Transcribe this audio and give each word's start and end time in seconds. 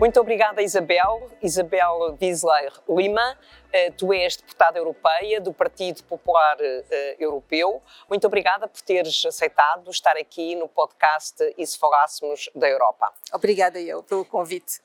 Muito 0.00 0.18
obrigada, 0.18 0.62
Isabel. 0.62 1.30
Isabel 1.42 2.16
Wiesler 2.18 2.72
Lima. 2.88 3.38
Eh, 3.70 3.90
tu 3.90 4.14
és 4.14 4.34
deputada 4.34 4.78
europeia 4.78 5.38
do 5.42 5.52
Partido 5.52 6.02
Popular 6.04 6.56
eh, 6.58 7.16
Europeu. 7.18 7.82
Muito 8.08 8.26
obrigada 8.26 8.66
por 8.66 8.80
teres 8.80 9.26
aceitado 9.26 9.90
estar 9.90 10.16
aqui 10.16 10.54
no 10.54 10.66
podcast 10.68 11.36
E 11.54 11.66
se 11.66 11.78
falássemos 11.78 12.48
da 12.54 12.66
Europa. 12.66 13.12
Obrigada 13.34 13.78
eu 13.78 14.02
pelo 14.02 14.24
convite. 14.24 14.80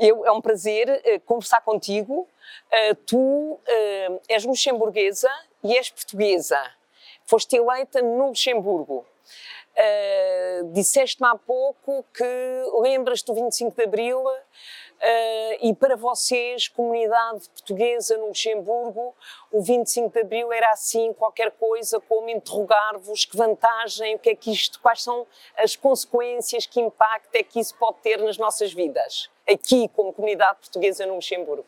Eu, 0.00 0.26
é 0.26 0.32
um 0.32 0.40
prazer 0.40 0.88
uh, 0.90 1.20
conversar 1.20 1.60
contigo. 1.60 2.28
Tu 3.06 3.60
és 4.28 4.44
luxemburguesa 4.44 5.30
e 5.62 5.76
és 5.76 5.90
portuguesa. 5.90 6.60
Foste 7.24 7.56
eleita 7.56 8.02
no 8.02 8.26
Luxemburgo. 8.26 9.06
Uh, 9.80 10.72
Disseste-me 10.72 11.26
há 11.26 11.36
pouco 11.36 12.04
que 12.12 12.24
lembras 12.82 13.22
do 13.22 13.32
25 13.32 13.74
de 13.74 13.82
Abril 13.82 14.20
uh, 14.20 14.36
e 15.62 15.74
para 15.74 15.96
vocês, 15.96 16.68
comunidade 16.68 17.48
portuguesa 17.48 18.18
no 18.18 18.26
Luxemburgo, 18.26 19.14
o 19.50 19.62
25 19.62 20.12
de 20.12 20.20
Abril 20.20 20.52
era 20.52 20.70
assim 20.72 21.14
qualquer 21.14 21.52
coisa 21.52 21.98
como 21.98 22.28
interrogar-vos 22.28 23.24
que 23.24 23.34
vantagem, 23.34 24.16
o 24.16 24.18
que 24.18 24.30
é 24.30 24.34
que 24.34 24.52
isto, 24.52 24.78
quais 24.80 25.02
são 25.02 25.26
as 25.56 25.74
consequências, 25.76 26.66
que 26.66 26.78
impacto 26.78 27.34
é 27.34 27.42
que 27.42 27.58
isso 27.58 27.74
pode 27.76 28.00
ter 28.02 28.18
nas 28.18 28.36
nossas 28.36 28.74
vidas, 28.74 29.30
aqui 29.50 29.88
como 29.96 30.12
comunidade 30.12 30.58
portuguesa 30.58 31.06
no 31.06 31.14
Luxemburgo 31.14 31.64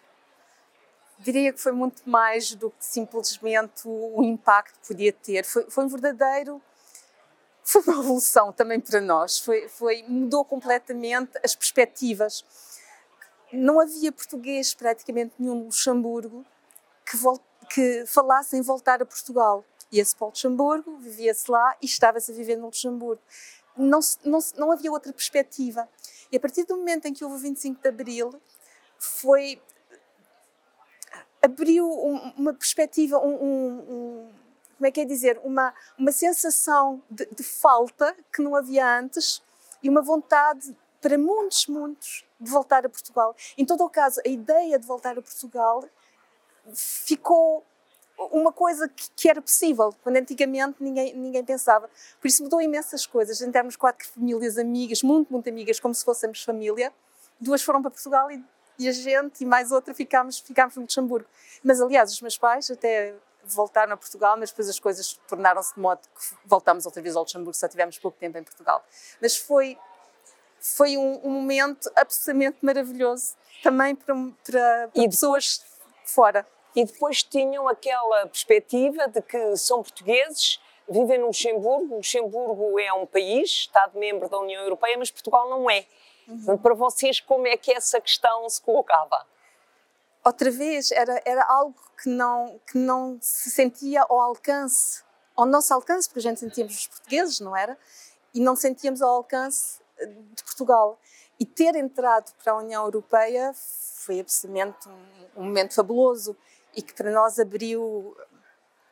diria 1.19 1.53
que 1.53 1.61
foi 1.61 1.71
muito 1.71 2.03
mais 2.05 2.53
do 2.57 2.69
que 2.71 2.85
simplesmente 2.85 3.83
o 3.87 4.25
impacto 4.25 4.81
que 4.81 4.89
podia 4.89 5.13
ter. 5.13 5.45
Foi, 5.45 5.71
foi 5.71 5.85
um 5.85 5.89
verdadeiro 5.89 6.61
foi 7.65 7.83
uma 7.83 7.97
revolução 7.97 8.53
também 8.53 8.81
para 8.81 9.01
nós. 9.01 9.39
Foi, 9.39 9.69
foi, 9.69 10.05
mudou 10.09 10.45
completamente 10.45 11.39
as 11.45 11.55
perspectivas. 11.55 12.45
Não 13.53 13.81
havia 13.81 14.11
português 14.11 14.75
praticamente 14.75 15.35
nenhum 15.39 15.55
no 15.55 15.65
Luxemburgo 15.67 16.45
que, 17.05 17.19
que 17.73 18.07
falasse 18.07 18.57
em 18.57 18.63
voltar 18.63 19.03
a 19.03 19.07
Portugal. 19.07 19.65
Ia-se 19.91 20.17
para 20.17 20.27
o 20.27 20.29
Luxemburgo, 20.31 20.97
vivia-se 20.97 21.51
lá 21.51 21.77
e 21.81 21.87
estava-se 21.87 22.33
a 22.33 22.35
viver 22.35 22.57
no 22.57 22.67
Luxemburgo. 22.67 23.23
Não, 23.77 24.01
não, 24.25 24.39
não 24.57 24.73
havia 24.73 24.91
outra 24.91 25.13
perspectiva. 25.13 25.89
E 26.31 26.37
a 26.37 26.41
partir 26.41 26.65
do 26.65 26.77
momento 26.77 27.07
em 27.07 27.13
que 27.13 27.25
houve 27.25 27.37
o 27.37 27.39
25 27.39 27.81
de 27.81 27.89
Abril, 27.89 28.41
foi 28.99 29.61
abriu 31.43 31.91
uma 32.37 32.55
perspectiva, 32.55 33.19
um, 33.19 33.35
um, 33.35 34.33
como 34.83 34.89
é 34.89 34.91
que 34.91 35.01
é 35.01 35.05
dizer, 35.05 35.41
uma, 35.45 35.73
uma 35.97 36.11
sensação 36.11 37.01
de, 37.09 37.25
de 37.27 37.45
falta 37.45 38.17
que 38.35 38.43
não 38.43 38.57
havia 38.57 38.99
antes 38.99 39.41
e 39.81 39.89
uma 39.89 40.03
vontade 40.03 40.77
para 41.01 41.17
muitos, 41.17 41.69
muitos 41.69 42.25
de 42.41 42.51
voltar 42.51 42.85
a 42.85 42.89
Portugal. 42.89 43.37
Em 43.57 43.65
todo 43.65 43.85
o 43.85 43.89
caso, 43.89 44.21
a 44.27 44.29
ideia 44.29 44.81
de 44.81 44.85
voltar 44.85 45.17
a 45.17 45.23
Portugal 45.23 45.85
ficou 46.75 47.65
uma 48.33 48.53
coisa 48.53 48.89
que, 48.89 49.09
que, 49.15 49.29
era 49.29 49.41
possível, 49.41 49.95
quando 50.03 50.17
antigamente 50.17 50.83
ninguém, 50.83 51.15
ninguém 51.15 51.45
pensava. 51.45 51.89
Por 52.21 52.27
isso 52.27 52.43
mudou 52.43 52.61
imensas 52.61 53.07
coisas. 53.07 53.41
Entramos 53.41 53.77
quatro 53.77 54.09
famílias 54.09 54.59
amigas, 54.59 55.01
muito, 55.05 55.33
muito 55.33 55.49
amigas, 55.49 55.79
como 55.79 55.95
se 55.95 56.05
fôssemos 56.05 56.43
família. 56.43 56.93
Duas 57.41 57.63
foram 57.63 57.81
para 57.81 57.93
Portugal 57.93 58.33
e, 58.33 58.45
e 58.81 58.89
a 58.89 58.93
gente 58.93 59.43
e 59.43 59.47
mais 59.47 59.71
outra 59.71 59.95
ficámos, 59.95 60.41
ficámos 60.41 60.75
no 60.75 60.83
Luxemburgo. 60.83 61.29
Mas, 61.63 61.81
aliás, 61.81 62.11
os 62.11 62.21
meus 62.21 62.37
pais 62.37 62.69
até 62.69 63.15
voltaram 63.45 63.93
a 63.95 63.97
Portugal, 63.97 64.37
mas 64.37 64.51
depois 64.51 64.69
as 64.69 64.79
coisas 64.79 65.19
tornaram-se 65.29 65.75
de 65.75 65.81
modo 65.81 66.01
que 66.01 66.37
voltámos 66.47 66.87
outra 66.87 67.03
vez 67.03 67.17
ao 67.17 67.23
Luxemburgo, 67.23 67.55
só 67.55 67.69
tivemos 67.69 67.99
pouco 67.99 68.19
tempo 68.19 68.39
em 68.39 68.43
Portugal. 68.43 68.85
Mas 69.21 69.37
foi, 69.37 69.79
foi 70.61 70.97
um, 70.97 71.21
um 71.25 71.31
momento 71.31 71.91
absolutamente 71.97 72.59
maravilhoso 72.63 73.35
também 73.63 73.95
para, 73.95 74.15
para, 74.45 74.89
para 74.89 75.09
pessoas 75.09 75.65
fora. 76.05 76.47
E 76.75 76.85
depois 76.85 77.23
tinham 77.23 77.69
aquela 77.69 78.27
perspectiva 78.27 79.07
de 79.07 79.21
que 79.21 79.57
são 79.57 79.83
portugueses, 79.83 80.59
vivem 80.89 81.19
no 81.19 81.27
Luxemburgo, 81.27 81.97
Luxemburgo 81.97 82.79
é 82.79 82.93
um 82.93 83.07
país, 83.07 83.51
Estado-membro 83.51 84.29
da 84.29 84.39
União 84.39 84.63
Europeia, 84.63 84.97
mas 84.99 85.11
Portugal 85.11 85.49
não 85.51 85.71
é. 85.71 85.87
Uhum. 86.27 86.57
Para 86.57 86.75
vocês, 86.75 87.21
como 87.21 87.47
é 87.47 87.57
que 87.57 87.73
essa 87.73 88.01
questão 88.01 88.49
se 88.49 88.61
colocava? 88.61 89.27
Outra 90.25 90.51
vez 90.51 90.91
era, 90.91 91.21
era 91.25 91.45
algo 91.45 91.75
que 92.01 92.09
não, 92.09 92.61
que 92.67 92.79
não 92.79 93.19
se 93.21 93.51
sentia 93.51 94.03
ao 94.03 94.21
alcance, 94.21 95.03
ao 95.37 95.47
nosso 95.47 95.73
alcance, 95.75 96.09
porque 96.09 96.21
a 96.21 96.31
gente 96.31 96.41
sentíamos 96.41 96.75
os 96.77 96.87
portugueses, 96.87 97.41
não 97.41 97.57
era? 97.57 97.79
E 98.35 98.41
não 98.41 98.57
sentíamos 98.57 99.03
ao 99.03 99.11
alcance 99.11 99.81
eh, 99.99 100.07
de 100.07 100.45
Portugal. 100.45 100.99
E 101.39 101.45
ter 101.45 101.75
entrado 101.75 102.33
para 102.43 102.53
a 102.53 102.57
União 102.57 102.85
Europeia 102.85 103.53
foi 103.55 104.21
absolutamente 104.21 104.89
um, 104.89 105.43
um 105.43 105.45
momento 105.45 105.75
fabuloso 105.75 106.37
e 106.75 106.83
que 106.83 106.95
para 106.95 107.11
nós 107.11 107.39
abriu, 107.39 108.17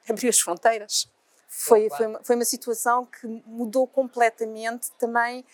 abriu 0.08 0.28
as 0.28 0.40
fronteiras. 0.40 1.08
Foi, 1.48 1.90
foi, 1.90 2.06
uma, 2.06 2.22
foi 2.22 2.36
uma 2.36 2.44
situação 2.44 3.06
que 3.06 3.26
mudou 3.46 3.86
completamente 3.86 4.90
também 4.92 5.44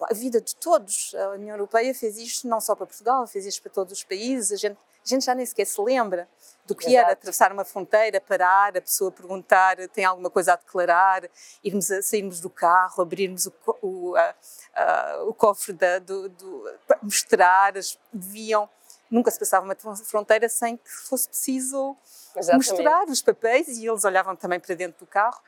a 0.00 0.14
vida 0.14 0.40
de 0.40 0.56
todos. 0.56 1.14
A 1.14 1.30
União 1.30 1.54
Europeia 1.54 1.94
fez 1.94 2.16
isto 2.16 2.48
não 2.48 2.60
só 2.60 2.74
para 2.74 2.86
Portugal, 2.86 3.26
fez 3.26 3.46
isto 3.46 3.62
para 3.62 3.70
todos 3.70 3.92
os 3.92 4.02
países. 4.02 4.52
A 4.52 4.56
gente 4.56 4.78
a 5.04 5.08
gente 5.08 5.24
já 5.24 5.34
nem 5.34 5.44
sequer 5.44 5.64
se 5.64 5.80
lembra 5.80 6.28
do 6.66 6.74
que 6.74 6.86
Exato. 6.86 7.04
era 7.04 7.12
atravessar 7.12 7.52
uma 7.52 7.64
fronteira, 7.64 8.20
parar, 8.20 8.76
a 8.76 8.80
pessoa 8.80 9.10
perguntar 9.10 9.76
tem 9.88 10.04
alguma 10.04 10.30
coisa 10.30 10.52
a 10.52 10.56
declarar, 10.56 11.28
irmos 11.62 11.90
a, 11.90 12.00
sairmos 12.02 12.40
do 12.40 12.48
carro, 12.48 13.02
abrirmos 13.02 13.46
o, 13.46 13.52
o, 13.82 14.16
a, 14.16 14.34
a, 14.74 15.24
o 15.24 15.34
cofre 15.34 15.72
da, 15.72 15.98
do, 15.98 16.28
do, 16.28 16.74
mostrar, 17.02 17.72
deviam 18.12 18.68
nunca 19.10 19.30
se 19.30 19.38
passava 19.38 19.64
uma 19.64 19.96
fronteira 19.96 20.48
sem 20.48 20.78
que 20.78 20.90
fosse 20.90 21.28
preciso 21.28 21.94
Exatamente. 22.34 22.70
mostrar 22.70 23.04
os 23.08 23.20
papéis 23.20 23.68
e 23.68 23.86
eles 23.86 24.04
olhavam 24.04 24.34
também 24.34 24.58
para 24.58 24.74
dentro 24.74 25.00
do 25.00 25.06
carro. 25.06 25.38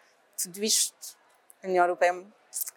Tudo 0.41 0.62
isto, 0.62 1.16
a 1.62 1.66
União 1.66 1.84
Europeia 1.84 2.12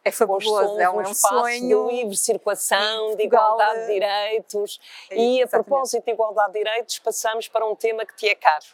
é 0.03 0.11
fabuloso, 0.11 0.79
é 0.79 0.89
um, 0.89 1.01
um 1.01 1.13
sonho. 1.13 1.87
De 1.87 1.95
livre 1.95 2.17
circulação, 2.17 3.15
de 3.15 3.23
igualdade 3.23 3.81
de 3.81 3.93
direitos. 3.93 4.79
É, 5.09 5.17
e 5.17 5.43
a 5.43 5.47
propósito 5.47 6.05
de 6.05 6.11
igualdade 6.11 6.53
de 6.53 6.59
direitos, 6.59 6.99
passamos 6.99 7.47
para 7.47 7.65
um 7.65 7.75
tema 7.75 8.05
que 8.05 8.15
te 8.15 8.27
é 8.27 8.35
caro. 8.35 8.65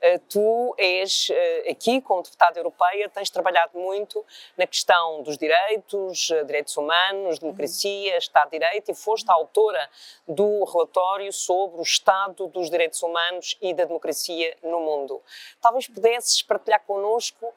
Eh, 0.00 0.18
tu 0.28 0.74
és 0.76 1.28
eh, 1.30 1.70
aqui, 1.70 2.00
como 2.00 2.22
deputada 2.22 2.58
europeia, 2.58 3.08
tens 3.08 3.30
trabalhado 3.30 3.78
muito 3.78 4.24
na 4.56 4.66
questão 4.66 5.22
dos 5.22 5.38
direitos, 5.38 6.30
eh, 6.30 6.44
direitos 6.44 6.76
humanos, 6.76 7.38
democracia, 7.38 8.12
uhum. 8.12 8.18
Estado 8.18 8.50
de 8.50 8.58
Direito 8.58 8.90
e 8.90 8.94
foste 8.94 9.30
a 9.30 9.34
autora 9.34 9.88
do 10.28 10.64
relatório 10.64 11.32
sobre 11.32 11.80
o 11.80 11.82
estado 11.82 12.46
dos 12.48 12.70
direitos 12.70 13.02
humanos 13.02 13.56
e 13.60 13.72
da 13.72 13.84
democracia 13.84 14.56
no 14.62 14.80
mundo. 14.80 15.22
Talvez 15.60 15.86
pudesses 15.86 16.42
partilhar 16.42 16.82
connosco 16.86 17.52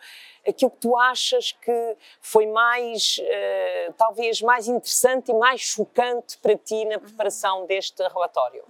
aquilo 0.48 0.72
que 0.72 0.78
tu 0.78 0.98
achas 0.98 1.52
que 1.52 1.98
foi 2.22 2.48
mais, 2.48 3.20
talvez 3.98 4.42
mais 4.42 4.68
interessante 4.68 5.32
e 5.32 5.34
mais 5.34 5.62
chocante 5.62 6.38
para 6.38 6.56
ti 6.58 6.86
na 6.86 7.00
preparação 7.00 7.66
deste 7.66 8.02
relatório. 8.08 8.64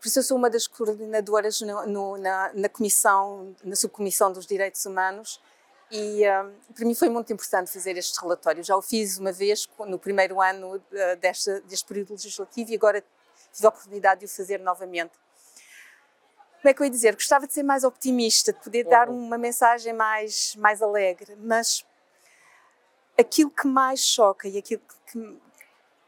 Por 0.00 0.06
isso 0.06 0.20
eu 0.20 0.22
sou 0.22 0.36
uma 0.36 0.48
das 0.48 0.66
coordenadoras 0.66 1.60
no, 1.60 1.86
no, 1.86 2.16
na, 2.18 2.52
na, 2.54 2.68
comissão, 2.68 3.54
na 3.64 3.74
subcomissão 3.74 4.32
dos 4.32 4.46
direitos 4.46 4.84
humanos 4.86 5.40
e 5.90 6.22
um, 6.28 6.74
para 6.74 6.84
mim 6.84 6.94
foi 6.94 7.08
muito 7.08 7.32
importante 7.32 7.70
fazer 7.70 7.96
este 7.96 8.20
relatório. 8.20 8.62
Já 8.62 8.76
o 8.76 8.82
fiz 8.82 9.18
uma 9.18 9.32
vez 9.32 9.68
no 9.80 9.98
primeiro 9.98 10.40
ano 10.40 10.76
uh, 10.76 11.16
deste, 11.20 11.60
deste 11.62 11.86
período 11.86 12.12
legislativo 12.12 12.70
e 12.70 12.74
agora 12.76 13.02
tive 13.52 13.66
a 13.66 13.70
oportunidade 13.70 14.20
de 14.20 14.26
o 14.26 14.28
fazer 14.28 14.58
novamente. 14.60 15.12
Como 16.60 16.70
é 16.70 16.74
que 16.74 16.82
eu 16.82 16.84
ia 16.84 16.90
dizer? 16.90 17.14
Gostava 17.14 17.46
de 17.46 17.52
ser 17.52 17.62
mais 17.62 17.84
optimista, 17.84 18.52
de 18.52 18.60
poder 18.60 18.84
dar 18.84 19.08
uhum. 19.08 19.26
uma 19.26 19.38
mensagem 19.38 19.92
mais, 19.92 20.54
mais 20.56 20.82
alegre, 20.82 21.36
mas 21.40 21.84
aquilo 23.16 23.50
que 23.50 23.66
mais 23.66 24.00
choca 24.00 24.48
e 24.48 24.58
aquilo 24.58 24.82
que, 25.06 25.40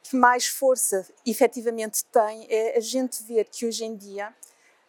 que 0.03 0.17
mais 0.17 0.47
força 0.47 1.07
efetivamente 1.27 2.05
tem 2.07 2.47
é 2.49 2.77
a 2.77 2.81
gente 2.81 3.23
ver 3.23 3.45
que 3.45 3.67
hoje 3.67 3.85
em 3.85 3.97
dia 3.97 4.35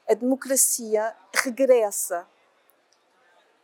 a 0.10 0.14
democracia 0.14 1.16
regressa 1.34 2.28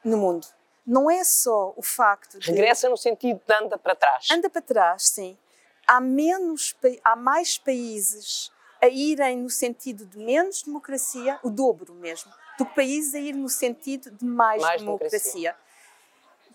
no 0.04 0.18
mundo. 0.18 0.48
Não 0.86 1.12
é 1.12 1.24
só 1.24 1.74
o 1.76 1.82
facto 1.82 2.40
de. 2.40 2.50
Regressa 2.50 2.88
no 2.88 2.96
sentido 2.96 3.42
de 3.46 3.54
anda 3.54 3.78
para 3.78 3.94
trás. 3.96 4.28
Anda 4.32 4.50
para 4.50 4.62
trás, 4.62 5.04
sim. 5.10 5.38
Há, 5.86 6.00
menos, 6.00 6.76
há 7.04 7.16
mais 7.16 7.58
países 7.58 8.52
a 8.82 8.88
irem 8.88 9.38
no 9.38 9.50
sentido 9.50 10.06
de 10.06 10.18
menos 10.18 10.64
democracia, 10.64 11.40
o 11.44 11.50
dobro 11.50 11.94
mesmo, 11.94 12.32
do 12.58 12.66
que 12.66 12.76
países 12.76 13.14
a 13.16 13.20
ir 13.20 13.34
no 13.34 13.50
sentido 13.50 14.12
de 14.12 14.26
mais, 14.26 14.62
mais 14.62 14.82
democracia. 14.82 15.20
democracia. 15.20 15.67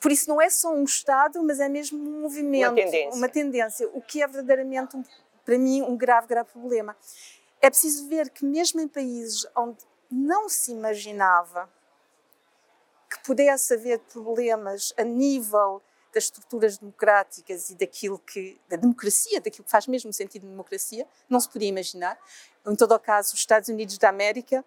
Por 0.02 0.10
isso 0.10 0.28
não 0.28 0.42
é 0.42 0.50
só 0.50 0.74
um 0.74 0.82
Estado, 0.82 1.40
mas 1.44 1.60
é 1.60 1.68
mesmo 1.68 1.96
um 1.96 2.22
movimento, 2.22 2.72
uma 2.72 2.74
tendência, 2.74 3.18
uma 3.18 3.28
tendência 3.28 3.90
o 3.94 4.02
que 4.02 4.20
é 4.20 4.26
verdadeiramente, 4.26 4.96
um, 4.96 5.04
para 5.44 5.56
mim, 5.56 5.80
um 5.80 5.96
grave, 5.96 6.26
grave 6.26 6.50
problema. 6.50 6.96
É 7.60 7.70
preciso 7.70 8.08
ver 8.08 8.28
que 8.28 8.44
mesmo 8.44 8.80
em 8.80 8.88
países 8.88 9.46
onde 9.56 9.78
não 10.10 10.48
se 10.48 10.72
imaginava 10.72 11.70
que 13.08 13.22
pudesse 13.24 13.74
haver 13.74 14.00
problemas 14.00 14.92
a 14.98 15.04
nível 15.04 15.80
das 16.12 16.24
estruturas 16.24 16.78
democráticas 16.78 17.70
e 17.70 17.76
daquilo 17.76 18.18
que 18.18 18.60
da 18.68 18.76
democracia, 18.76 19.40
daquilo 19.40 19.64
que 19.64 19.70
faz 19.70 19.86
mesmo 19.86 20.12
sentido 20.12 20.42
de 20.42 20.48
democracia, 20.48 21.06
não 21.28 21.38
se 21.38 21.48
podia 21.48 21.68
imaginar. 21.68 22.18
Em 22.66 22.74
todo 22.74 22.92
o 22.92 22.98
caso, 22.98 23.34
os 23.34 23.38
Estados 23.38 23.68
Unidos 23.68 23.96
da 23.98 24.08
América 24.08 24.64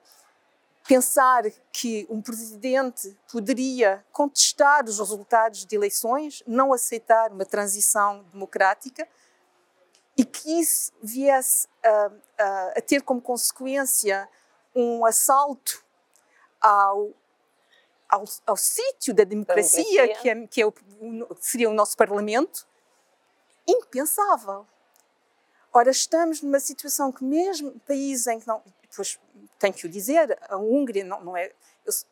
pensar 0.88 1.44
que 1.72 2.06
um 2.10 2.22
presidente 2.22 3.18
poderia 3.32 4.06
contestar 4.12 4.86
os 4.86 5.00
resultados 5.00 5.66
de 5.66 5.76
eleições, 5.76 6.44
não 6.46 6.72
aceitar 6.72 7.32
uma 7.32 7.46
transição 7.46 8.24
democrática 8.32 9.08
e 10.18 10.24
que 10.24 10.60
isso 10.60 10.92
viesse 11.02 11.68
a, 11.84 12.12
a, 12.38 12.68
a 12.78 12.82
ter 12.82 13.02
como 13.02 13.22
consequência 13.22 14.30
um 14.76 15.06
assalto 15.06 15.84
ao, 16.62 17.12
ao, 18.08 18.24
ao 18.46 18.58
sítio 18.58 19.14
da 19.14 19.24
democracia, 19.24 19.84
democracia. 19.84 20.22
que, 20.22 20.30
é, 20.30 20.48
que 20.48 20.62
é 20.62 20.66
o, 20.66 20.74
seria 21.40 21.70
o 21.70 21.74
nosso 21.74 21.98
Parlamento, 21.98 22.68
impensável. 23.68 24.68
Ora, 25.74 25.90
estamos 25.90 26.42
numa 26.42 26.60
situação 26.60 27.12
que 27.12 27.24
mesmo 27.24 27.78
países 27.82 28.28
em 28.28 28.40
que 28.40 28.48
não, 28.48 28.64
pois 28.96 29.20
tenho 29.60 29.74
que 29.74 29.86
o 29.86 29.90
dizer, 29.90 30.38
a 30.50 30.58
Hungria 30.58 31.04
não, 31.04 31.24
não 31.24 31.38
é, 31.38 31.52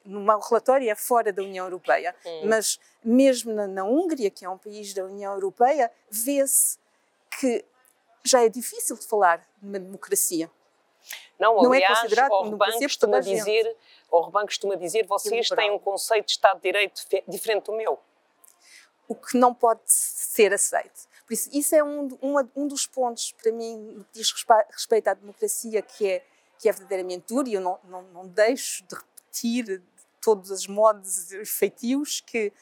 no 0.05 0.21
meu 0.21 0.39
relatório 0.39 0.89
é 0.89 0.95
fora 0.95 1.31
da 1.31 1.41
União 1.41 1.65
Europeia, 1.65 2.15
hum. 2.25 2.41
mas 2.45 2.79
mesmo 3.03 3.53
na, 3.53 3.67
na 3.67 3.83
Hungria, 3.83 4.29
que 4.29 4.45
é 4.45 4.49
um 4.49 4.57
país 4.57 4.93
da 4.93 5.03
União 5.03 5.33
Europeia, 5.33 5.91
vê-se 6.09 6.77
que 7.39 7.65
já 8.23 8.43
é 8.43 8.49
difícil 8.49 8.97
de 8.97 9.05
falar 9.05 9.45
numa 9.61 9.79
democracia. 9.79 10.49
Não, 11.37 11.55
não 11.57 11.73
aliás, 11.73 11.97
é 11.97 12.01
considerado 12.01 12.29
como 12.29 12.51
democracia 12.51 12.87
costuma 12.87 13.19
dizer, 13.19 13.75
o 14.09 14.17
Orban 14.17 14.45
costuma 14.45 14.75
dizer, 14.75 15.05
vocês 15.05 15.49
têm 15.49 15.71
um 15.71 15.79
conceito 15.79 16.27
de 16.27 16.31
Estado 16.31 16.57
de 16.57 16.63
Direito 16.63 17.01
diferente 17.27 17.65
do 17.65 17.73
meu. 17.73 17.99
O 19.07 19.15
que 19.15 19.37
não 19.37 19.53
pode 19.53 19.81
ser 19.85 20.53
aceito. 20.53 21.07
Por 21.25 21.33
isso, 21.33 21.49
isso 21.51 21.75
é 21.75 21.83
um, 21.83 22.07
um, 22.21 22.35
um 22.55 22.67
dos 22.67 22.87
pontos, 22.87 23.33
para 23.33 23.51
mim, 23.51 23.77
no 23.77 24.03
que 24.05 24.13
diz 24.13 24.31
respeito 24.71 25.07
à 25.07 25.13
democracia, 25.13 25.81
que 25.81 26.09
é, 26.09 26.25
que 26.63 26.69
é 26.69 26.71
verdadeiramente 26.71 27.25
duro, 27.27 27.49
e 27.49 27.55
eu 27.55 27.59
não, 27.59 27.77
não, 27.83 28.03
não 28.03 28.25
deixo 28.25 28.85
de 28.85 28.95
repetir 28.95 29.81
todos 30.21 30.49
os 30.49 30.65
modos 30.65 31.27
feitios 31.45 32.21
que 32.21 32.53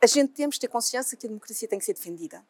a 0.00 0.06
gente 0.06 0.32
temos 0.32 0.54
de 0.54 0.62
ter 0.62 0.68
consciência 0.68 1.14
que 1.14 1.26
a 1.26 1.28
democracia 1.28 1.68
tem 1.68 1.78
que 1.78 1.84
ser 1.84 1.92
defendida. 1.92 2.42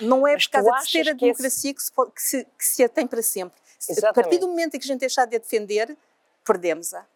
Não 0.00 0.26
é 0.26 0.32
Mas 0.32 0.48
por 0.48 0.54
causa 0.54 0.84
de 0.84 0.90
ter 0.90 1.08
a 1.10 1.12
democracia 1.12 1.72
que, 1.72 1.80
esse... 1.80 1.92
que, 1.92 2.02
se, 2.02 2.10
que, 2.10 2.22
se, 2.22 2.44
que 2.44 2.64
se 2.64 2.82
a 2.82 2.88
tem 2.88 3.06
para 3.06 3.22
sempre. 3.22 3.56
Exatamente. 3.88 4.10
A 4.10 4.12
partir 4.14 4.38
do 4.38 4.48
momento 4.48 4.74
em 4.74 4.80
que 4.80 4.84
a 4.84 4.88
gente 4.88 4.98
deixar 4.98 5.26
de 5.26 5.36
a 5.36 5.38
defender, 5.38 5.96
perdemos-a. 6.44 7.06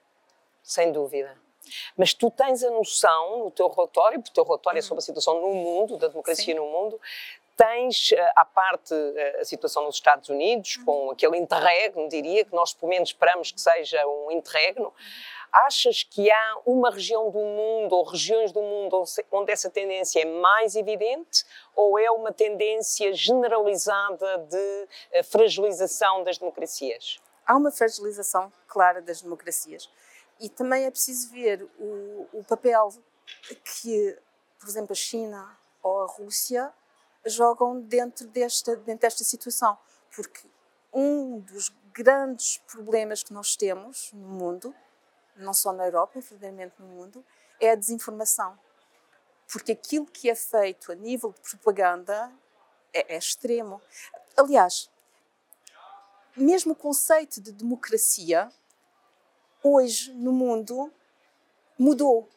Sem 0.62 0.92
dúvida. 0.92 1.36
Mas 1.96 2.14
tu 2.14 2.30
tens 2.30 2.62
a 2.62 2.70
noção 2.70 3.40
no 3.40 3.50
teu 3.50 3.68
relatório, 3.68 4.20
porque 4.20 4.30
o 4.30 4.34
teu 4.34 4.44
relatório 4.44 4.78
é 4.78 4.82
sobre 4.82 5.00
a 5.00 5.04
situação 5.04 5.40
no 5.40 5.52
mundo, 5.52 5.96
da 5.96 6.06
democracia 6.06 6.54
Sim. 6.54 6.54
no 6.54 6.64
mundo, 6.64 7.00
tens 7.58 8.12
eh, 8.12 8.32
à 8.36 8.44
parte 8.44 8.94
eh, 8.94 9.40
a 9.40 9.44
situação 9.44 9.82
nos 9.84 9.96
Estados 9.96 10.28
Unidos, 10.28 10.76
uhum. 10.76 10.84
com 10.84 11.10
aquele 11.10 11.36
interregno, 11.36 12.08
diria, 12.08 12.44
que 12.44 12.54
nós 12.54 12.72
pelo 12.72 12.88
menos 12.88 13.08
esperamos 13.08 13.50
que 13.50 13.60
seja 13.60 14.06
um 14.06 14.30
interregno. 14.30 14.94
Achas 15.50 16.04
que 16.04 16.30
há 16.30 16.60
uma 16.64 16.90
região 16.90 17.30
do 17.30 17.38
mundo 17.38 17.94
ou 17.94 18.04
regiões 18.04 18.52
do 18.52 18.62
mundo 18.62 19.02
onde 19.32 19.50
essa 19.50 19.68
tendência 19.68 20.20
é 20.20 20.24
mais 20.24 20.76
evidente 20.76 21.44
ou 21.74 21.98
é 21.98 22.08
uma 22.10 22.32
tendência 22.32 23.12
generalizada 23.12 24.38
de 24.38 24.88
eh, 25.10 25.22
fragilização 25.24 26.22
das 26.22 26.38
democracias? 26.38 27.18
Há 27.44 27.56
uma 27.56 27.72
fragilização 27.72 28.52
clara 28.68 29.02
das 29.02 29.20
democracias 29.20 29.90
e 30.38 30.48
também 30.48 30.84
é 30.84 30.90
preciso 30.90 31.32
ver 31.32 31.66
o, 31.80 32.28
o 32.32 32.44
papel 32.44 32.90
que, 33.64 34.16
por 34.60 34.68
exemplo, 34.68 34.92
a 34.92 34.96
China 34.96 35.58
ou 35.82 36.02
a 36.02 36.06
Rússia 36.06 36.72
jogam 37.28 37.80
dentro 37.80 38.26
desta, 38.26 38.76
dentro 38.76 39.02
desta 39.02 39.24
situação, 39.24 39.76
porque 40.14 40.40
um 40.92 41.40
dos 41.40 41.70
grandes 41.92 42.58
problemas 42.58 43.22
que 43.22 43.32
nós 43.32 43.56
temos 43.56 44.10
no 44.12 44.28
mundo 44.28 44.74
não 45.38 45.54
só 45.54 45.72
na 45.72 45.86
Europa, 45.86 46.20
verdadeiramente 46.20 46.74
no 46.78 46.86
mundo, 46.86 47.24
é 47.60 47.70
a 47.70 47.74
desinformação. 47.74 48.58
Porque 49.50 49.72
aquilo 49.72 50.06
que 50.06 50.28
é 50.28 50.34
feito 50.34 50.92
a 50.92 50.94
nível 50.94 51.32
de 51.32 51.40
propaganda 51.40 52.30
é, 52.92 53.14
é 53.14 53.18
extremo. 53.18 53.80
Aliás, 54.36 54.90
mesmo 56.36 56.72
o 56.72 56.76
conceito 56.76 57.40
de 57.40 57.52
democracia, 57.52 58.50
hoje 59.62 60.12
no 60.12 60.32
mundo, 60.32 60.92
mudou 61.78 62.28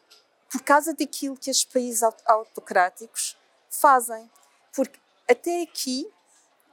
por 0.50 0.62
causa 0.62 0.94
daquilo 0.94 1.36
que 1.36 1.50
os 1.50 1.64
países 1.64 2.02
autocráticos 2.02 3.36
fazem. 3.68 4.30
Porque 4.74 4.98
até 5.28 5.62
aqui 5.62 6.10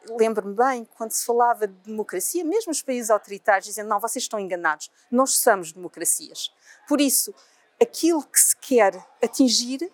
lembro-me 0.08 0.56
bem, 0.56 0.88
quando 0.96 1.12
se 1.12 1.26
falava 1.26 1.68
de 1.68 1.74
democracia, 1.84 2.44
mesmo 2.44 2.72
os 2.72 2.82
países 2.82 3.10
autoritários 3.10 3.66
dizem 3.66 3.84
não, 3.84 4.00
vocês 4.00 4.24
estão 4.24 4.40
enganados, 4.40 4.90
nós 5.12 5.38
somos 5.38 5.72
democracias. 5.72 6.52
Por 6.88 7.02
isso, 7.02 7.34
aquilo 7.82 8.24
que 8.24 8.40
se 8.40 8.56
quer 8.56 8.96
atingir 9.22 9.92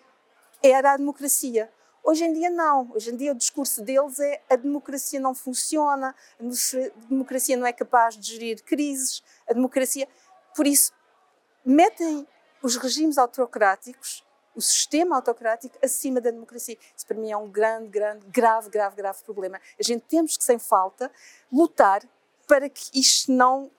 era 0.62 0.92
a 0.92 0.96
democracia. 0.96 1.70
Hoje 2.02 2.24
em 2.24 2.32
dia 2.32 2.50
não, 2.50 2.92
hoje 2.94 3.10
em 3.10 3.16
dia 3.16 3.32
o 3.32 3.34
discurso 3.34 3.82
deles 3.82 4.20
é 4.20 4.40
a 4.48 4.56
democracia 4.56 5.18
não 5.18 5.34
funciona, 5.34 6.14
a 6.38 7.06
democracia 7.08 7.56
não 7.56 7.66
é 7.66 7.72
capaz 7.72 8.16
de 8.16 8.32
gerir 8.32 8.62
crises, 8.62 9.22
a 9.48 9.52
democracia... 9.52 10.08
Por 10.54 10.66
isso, 10.66 10.92
metem 11.64 12.26
os 12.62 12.76
regimes 12.76 13.18
autocráticos 13.18 14.24
o 14.56 14.60
sistema 14.60 15.16
autocrático 15.16 15.78
acima 15.84 16.20
da 16.20 16.30
democracia. 16.30 16.78
Isso 16.96 17.06
para 17.06 17.16
mim 17.16 17.30
é 17.30 17.36
um 17.36 17.48
grande, 17.48 17.88
grande, 17.88 18.26
grave, 18.26 18.70
grave, 18.70 18.96
grave 18.96 19.22
problema. 19.22 19.60
A 19.78 19.82
gente 19.82 20.02
temos 20.08 20.36
que, 20.36 20.42
sem 20.42 20.58
falta, 20.58 21.12
lutar 21.52 22.02
para 22.46 22.68
que 22.68 22.98
isto 22.98 23.30
não, 23.30 23.70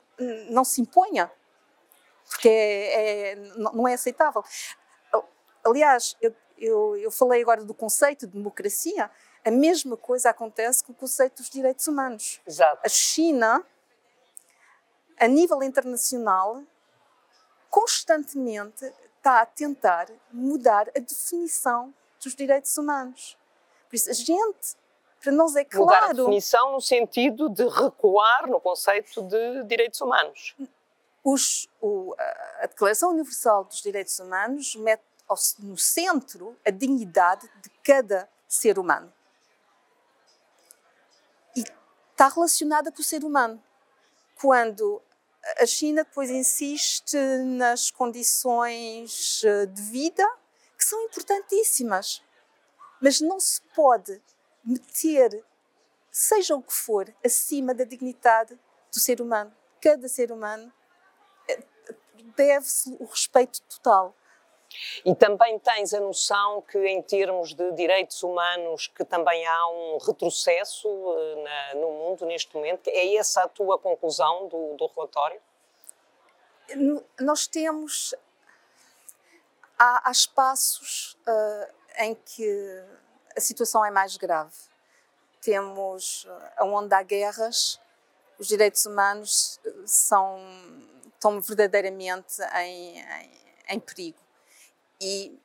não 0.50 0.64
se 0.64 0.82
imponha, 0.82 1.32
porque 2.30 2.48
é, 2.48 3.32
é, 3.32 3.36
não 3.56 3.88
é 3.88 3.96
aceitável. 3.96 4.44
Aliás, 5.66 6.16
eu, 6.22 6.36
eu, 6.58 6.96
eu 6.98 7.12
falei 7.12 7.42
agora 7.42 7.64
do 7.64 7.74
conceito 7.74 8.28
de 8.28 8.34
democracia, 8.34 9.10
a 9.44 9.52
mesma 9.52 9.98
coisa 9.98 10.30
acontece 10.30 10.84
com 10.84 10.92
o 10.92 10.96
conceito 10.96 11.38
dos 11.38 11.50
direitos 11.50 11.88
humanos. 11.88 12.42
Exato. 12.46 12.82
A 12.84 12.90
China, 12.90 13.66
a 15.18 15.28
nível 15.28 15.64
internacional, 15.64 16.64
constantemente 17.70 18.92
está 19.28 19.42
a 19.42 19.46
tentar 19.46 20.08
mudar 20.32 20.88
a 20.96 21.00
definição 21.00 21.94
dos 22.24 22.34
direitos 22.34 22.78
humanos. 22.78 23.38
Por 23.90 23.96
isso, 23.98 24.10
a 24.10 24.14
gente, 24.14 24.78
para 25.22 25.34
nós 25.34 25.56
é 25.56 25.66
claro. 25.66 25.86
Mudar 25.86 26.04
a 26.06 26.14
definição 26.14 26.72
no 26.72 26.82
sentido 26.82 27.50
de 27.50 27.68
recuar 27.68 28.48
no 28.48 28.62
conceito 28.62 29.22
de 29.24 29.64
direitos 29.66 30.00
humanos. 30.00 30.56
Os, 31.24 31.68
o, 31.82 32.16
a 32.62 32.68
Declaração 32.68 33.10
Universal 33.10 33.66
dos 33.66 33.82
Direitos 33.82 34.18
Humanos 34.18 34.76
mete 34.78 35.04
no 35.60 35.78
centro 35.78 36.56
a 36.66 36.72
dignidade 36.72 37.50
de 37.62 37.70
cada 37.84 38.30
ser 38.48 38.80
humano. 38.80 39.12
E 41.54 41.66
está 42.12 42.30
relacionada 42.30 42.94
com 42.94 43.02
o 43.02 43.04
ser 43.04 43.26
humano. 43.26 43.62
Quando 44.40 45.02
a 45.60 45.66
China 45.66 46.04
depois 46.04 46.30
insiste 46.30 47.18
nas 47.46 47.90
condições 47.90 49.42
eh, 49.44 49.66
de 49.66 49.82
vida, 49.82 50.28
que 50.78 50.84
são 50.84 51.02
importantíssimas, 51.06 52.22
mas 53.02 53.22
não 53.22 53.40
se 53.40 53.62
pode 53.76 54.22
meter, 54.64 55.44
seja 56.12 56.56
o 56.56 56.62
que 56.62 56.74
for, 56.74 57.14
acima 57.26 57.74
da 57.74 57.84
dignidade 57.84 58.60
do 58.92 59.00
ser 59.00 59.22
humano. 59.22 59.54
Cada 59.82 60.08
ser 60.08 60.32
humano 60.32 60.72
eh, 61.48 61.64
deve-se 62.36 62.96
o 63.00 63.06
respeito 63.06 63.62
total. 63.64 64.16
E 65.06 65.16
também 65.16 65.58
tens 65.60 65.94
a 65.94 66.00
noção 66.00 66.62
que, 66.62 66.78
em 66.78 67.02
termos 67.02 67.54
de 67.54 67.72
direitos 67.74 68.22
humanos, 68.24 68.88
que 68.88 69.04
também 69.04 69.46
há 69.46 69.68
um 69.70 69.98
retrocesso 69.98 70.88
uh, 70.88 71.44
na, 71.44 71.76
no 71.76 71.92
mundo 71.92 72.26
neste 72.26 72.54
momento? 72.56 72.88
É 72.88 73.16
essa 73.16 73.44
a 73.44 73.48
tua 73.48 73.78
conclusão 73.78 74.48
do, 74.48 74.76
do 74.76 74.88
relatório? 74.88 75.42
Nós 77.20 77.48
temos. 77.48 78.14
Há, 79.80 80.10
há 80.10 80.12
espaços 80.12 81.18
uh, 81.28 81.74
em 82.00 82.16
que 82.16 82.84
a 83.36 83.40
situação 83.40 83.86
é 83.86 83.92
mais 83.92 84.18
grave. 84.18 84.56
Temos 85.42 86.28
onde 86.60 86.94
há 86.94 87.04
guerras, 87.04 87.80
os 88.40 88.48
direitos 88.48 88.86
humanos 88.86 89.60
são, 89.86 90.40
estão 91.14 91.40
verdadeiramente 91.40 92.42
em, 92.56 93.00
em, 93.00 93.32
em 93.70 93.80
perigo 93.80 94.27
e 95.00 95.38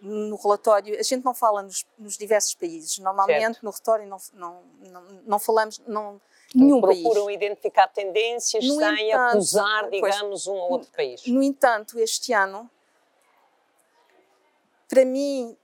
no 0.00 0.36
relatório, 0.36 0.98
a 0.98 1.02
gente 1.02 1.24
não 1.24 1.34
fala 1.34 1.62
nos, 1.62 1.84
nos 1.98 2.16
diversos 2.16 2.54
países. 2.54 2.98
Normalmente 2.98 3.40
certo. 3.40 3.62
no 3.62 3.70
relatório 3.70 4.06
não, 4.06 4.18
não, 4.34 4.62
não, 4.80 5.02
não 5.26 5.38
falamos, 5.38 5.80
não, 5.86 6.20
nenhum 6.54 6.80
procuram 6.80 6.88
país. 6.88 7.02
Procuram 7.02 7.30
identificar 7.30 7.88
tendências 7.88 8.64
no 8.64 8.76
sem 8.76 9.10
entanto, 9.10 9.30
acusar, 9.30 9.90
digamos, 9.90 10.44
pois, 10.44 10.46
um 10.46 10.54
ou 10.54 10.72
outro 10.72 10.90
país. 10.92 11.26
No 11.26 11.42
entanto, 11.42 11.98
este 11.98 12.32
ano, 12.32 12.70
para 14.88 15.04
mim, 15.04 15.56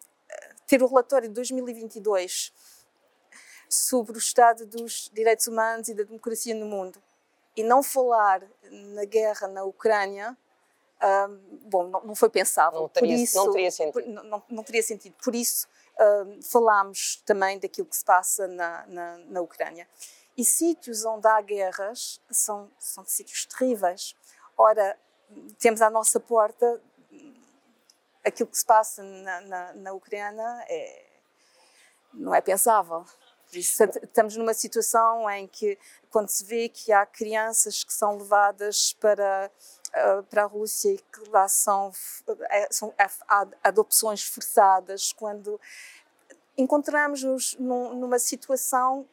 ter 0.67 0.83
o 0.83 0.87
relatório 0.87 1.29
de 1.29 1.35
2022 1.35 2.53
sobre 3.69 4.17
o 4.17 4.19
estado 4.19 4.67
dos 4.67 5.11
direitos 5.13 5.47
humanos 5.47 5.89
e 5.89 5.95
da 5.95 6.03
democracia 6.03 6.55
no 6.55 6.67
mundo 6.67 7.03
e 7.57 7.63
não 7.63 7.83
falar 7.83 8.43
na 8.71 9.05
guerra 9.05 9.49
na 9.49 9.65
Ucrânia, 9.65 10.37
um, 11.03 11.59
bom, 11.69 11.89
não, 11.89 12.05
não, 12.05 12.15
foi 12.15 12.31
pensável. 12.31 12.81
Não 12.81 12.89
teria, 12.89 13.17
por 13.17 13.23
isso, 13.23 13.37
não 13.37 13.53
teria 13.53 13.71
sentido. 13.71 13.93
Por, 13.93 14.07
não, 14.07 14.43
não, 14.49 14.63
teria 14.63 14.83
sentido. 14.83 15.15
Por 15.23 15.35
isso, 15.35 15.69
um, 16.01 16.43
falámos 16.43 17.23
também 17.27 17.59
daquilo 17.59 17.87
que 17.87 17.97
se 17.97 18.05
passa 18.05 18.47
na, 18.47 18.87
na, 18.87 19.19
na 19.19 19.41
Ucrânia. 19.41 19.89
E 20.37 20.45
sítios 20.45 21.05
onde 21.05 21.27
há 21.27 21.41
guerras 21.41 22.21
são, 22.31 22.71
são 22.79 23.05
sítios 23.05 23.45
terríveis. 23.47 24.17
Ora, 24.57 24.97
temos 25.59 25.83
à 25.83 25.91
nossa 25.91 26.21
porta 26.21 26.81
aquilo 28.25 28.49
que 28.49 28.59
se 28.59 28.65
passa 28.65 29.03
na, 29.03 29.41
na, 29.43 29.73
na 29.75 29.93
Ucrânia 29.93 30.65
é, 30.69 31.07
não 32.15 32.35
é 32.35 32.41
pensável. 32.41 33.05
Isso, 33.53 33.83
estamos 33.85 34.37
numa 34.37 34.55
situação 34.55 35.29
em 35.31 35.47
que, 35.47 35.79
quando 36.11 36.29
se 36.29 36.45
vê 36.45 36.69
que 36.69 36.93
há 36.93 37.05
crianças 37.05 37.85
que 37.85 37.93
são 37.93 38.17
levadas 38.17 38.95
para, 38.95 39.51
uh, 39.89 40.23
para 40.25 40.45
a 40.45 40.47
Rússia 40.47 40.93
e 40.93 40.99
que 40.99 41.29
lá 41.31 41.47
são, 41.49 41.93
é, 42.49 42.69
são 42.71 42.95
há 43.29 43.47
adopções 43.63 44.23
forçadas, 44.23 45.13
quando 45.13 45.61
encontramos-nos 46.57 47.57
num, 47.59 47.95
numa 47.95 48.19
situação 48.19 49.07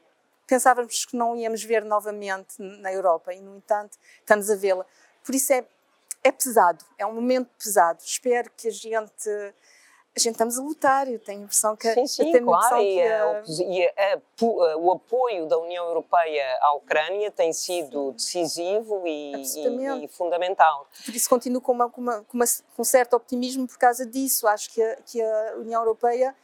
pensávamos 0.49 1.05
que 1.05 1.15
não 1.15 1.35
íamos 1.35 1.63
ver 1.63 1.85
novamente 1.85 2.55
na 2.59 2.91
Europa 2.91 3.31
e, 3.31 3.39
no 3.39 3.55
entanto, 3.55 3.97
estamos 4.19 4.49
a 4.49 4.55
vê-la. 4.55 4.83
Por 5.23 5.35
isso 5.35 5.53
é, 5.53 5.63
é 6.23 6.31
pesado, 6.31 6.83
é 6.97 7.05
um 7.05 7.13
momento 7.13 7.49
pesado. 7.57 8.01
Espero 8.03 8.49
que 8.57 8.67
a 8.67 8.71
gente. 8.71 9.29
A 10.15 10.19
gente 10.19 10.33
estamos 10.33 10.57
a 10.57 10.61
lutar, 10.61 11.07
eu 11.07 11.19
tenho 11.19 11.41
a 11.41 11.43
impressão 11.43 11.75
que. 11.75 11.93
Sim, 11.93 12.07
sim, 12.07 12.31
tenho 12.31 12.45
claro. 12.45 12.81
E, 12.81 13.01
a, 13.01 13.43
e 13.47 13.85
a, 13.85 14.15
a, 14.15 14.77
o 14.77 14.91
apoio 14.91 15.47
da 15.47 15.57
União 15.57 15.85
Europeia 15.85 16.43
à 16.61 16.75
Ucrânia 16.75 17.31
tem 17.31 17.53
sido 17.53 18.11
decisivo 18.13 19.03
e, 19.05 19.35
e, 19.35 20.05
e, 20.05 20.07
fundamental. 20.07 20.87
Por 21.05 21.15
isso 21.15 21.29
continuo 21.29 21.61
com, 21.61 21.71
uma, 21.71 21.89
com, 21.89 22.01
uma, 22.01 22.23
com, 22.23 22.37
uma, 22.37 22.45
com 22.75 22.81
um 22.81 22.85
certo 22.85 23.15
optimismo 23.15 23.67
por 23.67 23.77
causa 23.77 24.05
disso. 24.05 24.47
Acho 24.47 24.71
que 24.71 24.81
a, 24.81 24.95
que 25.05 25.21
a 25.21 25.55
União 25.57 25.81
Europeia 25.81 26.35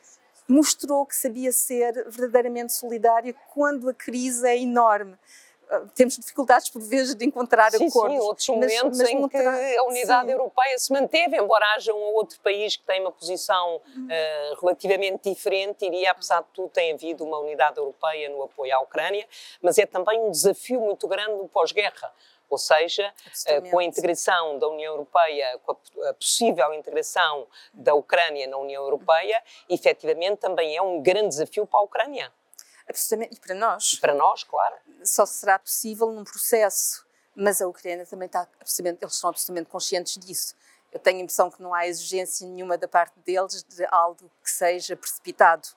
mostrou 0.47 1.05
que 1.05 1.15
sabia 1.15 1.51
ser 1.51 2.07
verdadeiramente 2.07 2.71
solidária 2.71 3.33
quando 3.53 3.89
a 3.89 3.93
crise 3.93 4.47
é 4.47 4.57
enorme 4.57 5.17
temos 5.93 6.17
dificuldades 6.17 6.69
por 6.69 6.81
vezes 6.81 7.15
de 7.15 7.25
encontrar 7.25 7.71
sim, 7.71 7.87
acordos. 7.87 8.17
Sim, 8.17 8.27
outros 8.27 8.47
momentos 8.47 8.97
mas, 8.97 8.99
mas 8.99 9.09
em 9.09 9.27
que 9.27 9.37
a 9.37 9.83
unidade 9.83 10.27
sim. 10.27 10.31
europeia 10.31 10.77
se 10.77 10.93
manteve, 10.93 11.37
embora 11.37 11.65
haja 11.75 11.93
um 11.93 11.97
ou 11.97 12.15
outro 12.15 12.39
país 12.41 12.75
que 12.75 12.83
tem 12.83 13.01
uma 13.01 13.11
posição 13.11 13.77
uh, 13.77 14.61
relativamente 14.61 15.29
diferente, 15.29 15.85
iria, 15.85 16.11
apesar 16.11 16.41
de 16.41 16.47
tudo, 16.53 16.69
tem 16.69 16.93
havido 16.93 17.23
uma 17.23 17.39
unidade 17.39 17.77
europeia 17.77 18.29
no 18.29 18.43
apoio 18.43 18.75
à 18.75 18.79
Ucrânia, 18.81 19.27
mas 19.61 19.77
é 19.77 19.85
também 19.85 20.19
um 20.19 20.31
desafio 20.31 20.79
muito 20.79 21.07
grande 21.07 21.31
no 21.31 21.47
pós-guerra 21.47 22.11
ou 22.47 22.57
seja, 22.57 23.11
eh, 23.47 23.61
com 23.69 23.79
a 23.79 23.83
integração 23.83 24.59
da 24.59 24.67
União 24.67 24.93
Europeia, 24.93 25.59
com 25.65 25.75
a 26.07 26.13
possível 26.13 26.73
integração 26.73 27.47
da 27.73 27.93
Ucrânia 27.93 28.47
na 28.47 28.57
União 28.57 28.83
Europeia, 28.83 29.41
efetivamente 29.67 30.37
também 30.37 30.75
é 30.75 30.81
um 30.81 31.01
grande 31.01 31.29
desafio 31.29 31.65
para 31.65 31.79
a 31.79 31.83
Ucrânia. 31.83 32.31
Absolutamente, 32.87 33.35
e 33.35 33.39
para 33.39 33.55
nós. 33.55 33.95
Para 33.95 34.13
nós, 34.13 34.43
claro. 34.43 34.75
Só 35.03 35.25
será 35.25 35.57
possível 35.59 36.11
num 36.11 36.23
processo, 36.23 37.05
mas 37.35 37.61
a 37.61 37.67
Ucrânia 37.67 38.05
também 38.05 38.27
está 38.27 38.47
absolutamente, 38.59 39.03
eles 39.03 39.15
estão 39.15 39.29
absolutamente 39.29 39.69
conscientes 39.69 40.17
disso. 40.17 40.55
Eu 40.91 40.99
tenho 40.99 41.19
a 41.19 41.21
impressão 41.23 41.51
que 41.51 41.61
não 41.61 41.73
há 41.73 41.87
exigência 41.87 42.47
nenhuma 42.47 42.77
da 42.77 42.87
parte 42.87 43.19
deles 43.19 43.63
de 43.63 43.85
algo 43.91 44.31
que 44.41 44.49
seja 44.49 44.95
precipitado. 44.95 45.67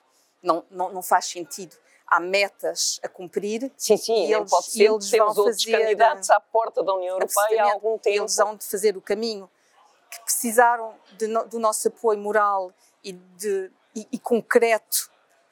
Não, 0.41 0.63
não, 0.71 0.93
não 0.93 1.01
faz 1.01 1.25
sentido 1.25 1.75
há 2.09 2.19
metas 2.19 2.99
a 3.03 3.07
cumprir. 3.07 3.71
Sim, 3.77 3.97
sim, 3.97 4.27
e 4.27 4.33
eles, 4.33 4.49
pode 4.49 4.71
ser. 4.71 4.85
Eles 4.85 5.09
Temos 5.09 5.35
vão 5.35 5.45
outros 5.45 5.63
fazer, 5.63 5.77
candidatos 5.77 6.29
à 6.29 6.39
porta 6.39 6.83
da 6.83 6.93
União 6.93 7.15
Europeia 7.15 7.63
há 7.63 7.73
algum 7.73 7.97
tempo. 7.97 8.17
Eles 8.17 8.35
vão 8.35 8.55
de 8.55 8.65
fazer 8.65 8.97
o 8.97 9.01
caminho 9.01 9.49
que 10.09 10.19
precisaram 10.21 10.95
de, 11.17 11.27
do 11.27 11.59
nosso 11.59 11.87
apoio 11.87 12.17
moral 12.17 12.73
e, 13.03 13.13
de, 13.13 13.71
e, 13.95 14.07
e 14.11 14.19
concreto 14.19 15.08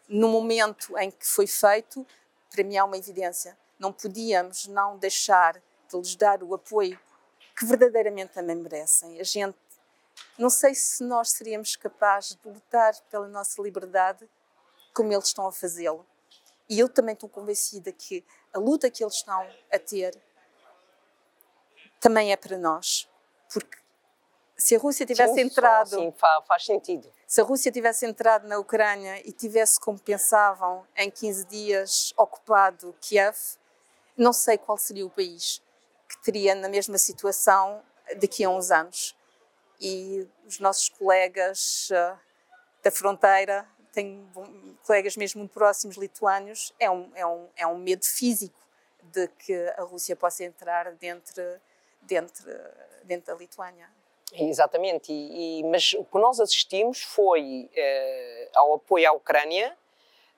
no 0.08 0.30
momento 0.30 0.98
em 0.98 1.12
que 1.12 1.26
foi 1.26 1.48
feito, 1.48 2.06
para 2.50 2.64
mim 2.64 2.78
é 2.78 2.84
uma 2.84 2.98
evidência. 2.98 3.58
Não 3.78 3.92
podíamos 3.92 4.68
não 4.68 4.98
deixar 4.98 5.62
de 5.90 5.98
lhes 5.98 6.16
dar 6.16 6.42
o 6.44 6.54
apoio 6.54 7.00
que 7.58 7.66
verdadeiramente 7.66 8.34
também 8.34 8.56
merecem. 8.56 9.20
A 9.20 9.24
gente, 9.24 9.58
não 10.38 10.50
sei 10.50 10.76
se 10.76 11.04
nós 11.04 11.32
seríamos 11.32 11.76
capazes 11.76 12.36
de 12.36 12.50
lutar 12.50 12.94
pela 13.10 13.28
nossa 13.28 13.62
liberdade 13.62 14.30
como 14.94 15.12
eles 15.12 15.26
estão 15.26 15.48
a 15.48 15.52
fazê-lo. 15.52 16.06
E 16.70 16.80
eu 16.80 16.90
também 16.90 17.14
estou 17.14 17.30
convencida 17.30 17.92
que 17.92 18.24
a 18.54 18.60
luta 18.60 18.90
que 18.90 19.04
eles 19.04 19.16
estão 19.16 19.48
a 19.72 19.80
ter 19.80 20.20
também 22.00 22.32
é 22.32 22.36
para 22.36 22.58
nós. 22.58 23.10
Porque 23.52 23.78
se 24.58 24.76
a 24.76 24.80
Rússia 24.80 25.06
tivesse 25.06 25.36
sim, 25.36 25.42
entrado. 25.42 25.90
Sim, 25.90 26.14
faz 26.48 26.66
sentido. 26.66 27.12
Se 27.28 27.40
a 27.40 27.44
Rússia 27.44 27.72
tivesse 27.72 28.06
entrado 28.06 28.48
na 28.48 28.58
Ucrânia 28.58 29.22
e 29.28 29.32
tivesse, 29.32 29.80
como 29.80 30.00
pensavam, 30.00 30.86
em 30.96 31.12
15 31.12 31.46
dias 31.46 32.14
ocupado 32.18 32.96
Kiev, 33.00 33.38
não 34.18 34.34
sei 34.34 34.58
qual 34.58 34.78
seria 34.78 35.06
o 35.06 35.10
país 35.10 35.62
que 36.10 36.18
teria 36.24 36.56
na 36.56 36.70
mesma 36.70 36.98
situação 36.98 37.84
daqui 38.20 38.44
a 38.44 38.50
uns 38.50 38.72
anos. 38.72 39.16
E 39.80 40.28
os 40.48 40.60
nossos 40.60 40.90
colegas 40.90 41.90
uh, 41.92 42.18
da 42.82 42.90
fronteira 42.90 43.68
tenho 43.98 44.30
colegas 44.86 45.18
mesmo 45.18 45.40
muito 45.40 45.54
próximos 45.54 45.98
lituânios, 45.98 46.72
é 46.80 46.90
um, 46.90 47.12
é 47.16 47.26
um, 47.26 47.50
é 47.56 47.66
um 47.66 47.80
medo 47.80 48.06
físico 48.06 48.60
de 49.02 49.28
que 49.28 49.56
a 49.76 49.82
Rússia 49.82 50.16
possa 50.16 50.44
entrar 50.44 50.92
dentro, 50.94 51.44
dentro, 52.04 52.46
dentro 53.04 53.34
da 53.34 53.40
Lituânia. 53.40 53.90
Exatamente, 54.34 55.12
e, 55.12 55.60
e, 55.60 55.64
mas 55.64 55.94
o 55.94 56.04
que 56.04 56.18
nós 56.20 56.40
assistimos 56.40 57.02
foi 57.02 57.70
eh, 57.74 58.50
ao 58.54 58.74
apoio 58.74 59.10
à 59.10 59.14
Ucrânia, 59.14 59.76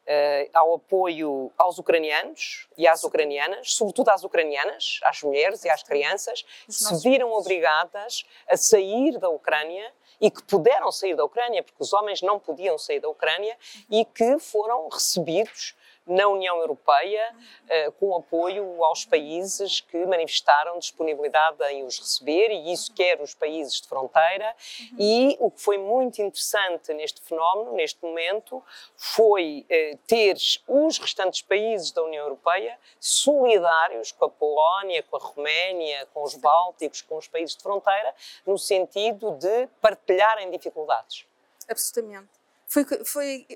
eh, 0.05 0.49
ao 0.53 0.75
apoio 0.75 1.51
aos 1.57 1.79
ucranianos 1.79 2.67
e 2.77 2.87
às 2.87 3.03
ucranianas, 3.03 3.73
sobretudo 3.73 4.09
às 4.09 4.23
ucranianas, 4.23 4.99
às 5.03 5.21
mulheres 5.23 5.63
e 5.65 5.69
às 5.69 5.83
crianças, 5.83 6.43
que 6.65 6.73
se 6.73 7.03
viram 7.03 7.31
obrigadas 7.31 8.25
a 8.47 8.55
sair 8.55 9.17
da 9.17 9.29
Ucrânia 9.29 9.91
e 10.21 10.29
que 10.29 10.43
puderam 10.43 10.91
sair 10.91 11.15
da 11.15 11.23
Ucrânia, 11.23 11.63
porque 11.63 11.81
os 11.81 11.93
homens 11.93 12.21
não 12.21 12.39
podiam 12.39 12.77
sair 12.77 12.99
da 12.99 13.09
Ucrânia, 13.09 13.57
e 13.89 14.03
que 14.03 14.37
foram 14.39 14.87
recebidos 14.89 15.75
na 16.09 16.27
União 16.27 16.57
Europeia, 16.57 17.33
uh, 17.33 17.91
com 17.93 18.15
apoio 18.15 18.83
aos 18.83 19.05
países 19.05 19.79
que 19.79 20.05
manifestaram 20.07 20.79
disponibilidade 20.79 21.63
em 21.65 21.83
os 21.83 21.99
receber, 21.99 22.49
e 22.49 22.73
isso 22.73 22.91
quer 22.93 23.21
os 23.21 23.35
países 23.35 23.79
de 23.79 23.87
fronteira. 23.87 24.55
Uhum. 24.79 24.97
E 24.99 25.37
o 25.39 25.51
que 25.51 25.61
foi 25.61 25.77
muito 25.77 26.19
interessante 26.19 26.91
neste 26.95 27.21
fenómeno, 27.21 27.73
neste 27.73 28.03
momento, 28.03 28.63
foi 28.97 29.65
uh, 29.69 29.97
ter 30.07 30.35
os 30.67 30.97
restantes 30.97 31.43
países 31.43 31.91
da 31.91 32.03
União 32.03 32.23
Europeia 32.23 32.77
solidários 32.99 34.11
com 34.11 34.25
a 34.25 34.29
Polónia, 34.29 35.03
com 35.03 35.15
a 35.15 35.19
Roménia, 35.19 36.07
com 36.07 36.23
os 36.23 36.35
Bálticos, 36.35 37.03
com 37.03 37.17
os 37.17 37.27
países 37.27 37.55
de 37.55 37.61
fronteira, 37.61 38.15
no 38.47 38.57
sentido 38.57 39.31
de 39.33 39.67
partilharem 39.79 40.49
dificuldades. 40.49 41.25
Absolutamente. 41.69 42.29
Foi, 42.67 42.83
foi, 43.05 43.47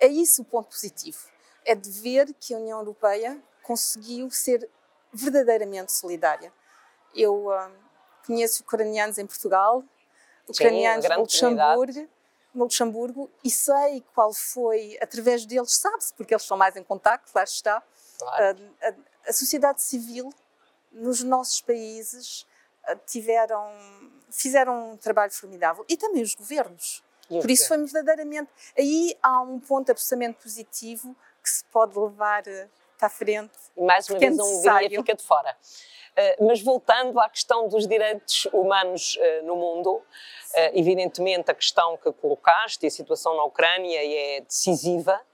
é 0.00 0.06
isso 0.06 0.40
o 0.42 0.44
ponto 0.44 0.68
positivo 0.68 1.18
é 1.68 1.74
de 1.74 1.90
ver 1.90 2.34
que 2.40 2.54
a 2.54 2.56
União 2.56 2.78
Europeia 2.78 3.38
conseguiu 3.62 4.30
ser 4.30 4.68
verdadeiramente 5.12 5.92
solidária. 5.92 6.50
Eu 7.14 7.48
uh, 7.48 7.70
conheço 8.26 8.62
ucranianos 8.62 9.18
em 9.18 9.26
Portugal, 9.26 9.84
ucranianos 10.48 11.04
Sim, 11.04 11.12
no 11.12 11.20
Luxemburgo, 11.20 12.08
no 12.54 12.64
Luxemburgo 12.64 13.30
e 13.44 13.50
sei 13.50 14.02
qual 14.14 14.32
foi, 14.32 14.98
através 15.02 15.44
deles, 15.44 15.76
sabe-se, 15.76 16.14
porque 16.14 16.32
eles 16.32 16.42
estão 16.42 16.56
mais 16.56 16.74
em 16.74 16.82
contato, 16.82 17.30
lá 17.34 17.44
está, 17.44 17.82
claro. 18.18 18.58
uh, 18.58 18.74
a, 18.82 19.28
a, 19.28 19.32
sociedade 19.34 19.82
civil 19.82 20.32
nos 20.90 21.22
nossos 21.22 21.60
países 21.60 22.46
tiveram, 23.06 23.70
fizeram 24.30 24.92
um 24.92 24.96
trabalho 24.96 25.32
formidável 25.32 25.84
e 25.86 25.98
também 25.98 26.22
os 26.22 26.34
governos. 26.34 27.04
Por 27.28 27.50
isso 27.50 27.68
foi 27.68 27.76
verdadeiramente. 27.84 28.50
Aí 28.76 29.14
há 29.22 29.42
um 29.42 29.60
ponto 29.60 29.92
absolutamente 29.92 30.42
positivo 30.42 31.14
que 31.48 31.56
se 31.56 31.64
pode 31.66 31.98
levar 31.98 32.46
eh, 32.46 32.68
para 32.98 33.06
a 33.06 33.10
frente. 33.10 33.52
Mais 33.76 34.08
uma 34.08 34.18
vez 34.18 34.38
a 34.38 34.44
Hungria 34.44 34.90
fica 34.90 35.14
de 35.14 35.22
fora. 35.22 35.56
Uh, 36.18 36.46
mas 36.46 36.60
voltando 36.60 37.20
à 37.20 37.28
questão 37.28 37.68
dos 37.68 37.86
direitos 37.86 38.46
humanos 38.52 39.16
uh, 39.16 39.46
no 39.46 39.54
mundo, 39.54 40.02
evidentemente 40.72 41.50
a 41.50 41.54
questão 41.54 41.96
que 41.96 42.10
colocaste 42.12 42.84
e 42.84 42.88
a 42.88 42.90
situação 42.90 43.36
na 43.36 43.44
Ucrânia 43.44 44.00
é 44.02 44.40
decisiva 44.40 45.12
eh, 45.12 45.24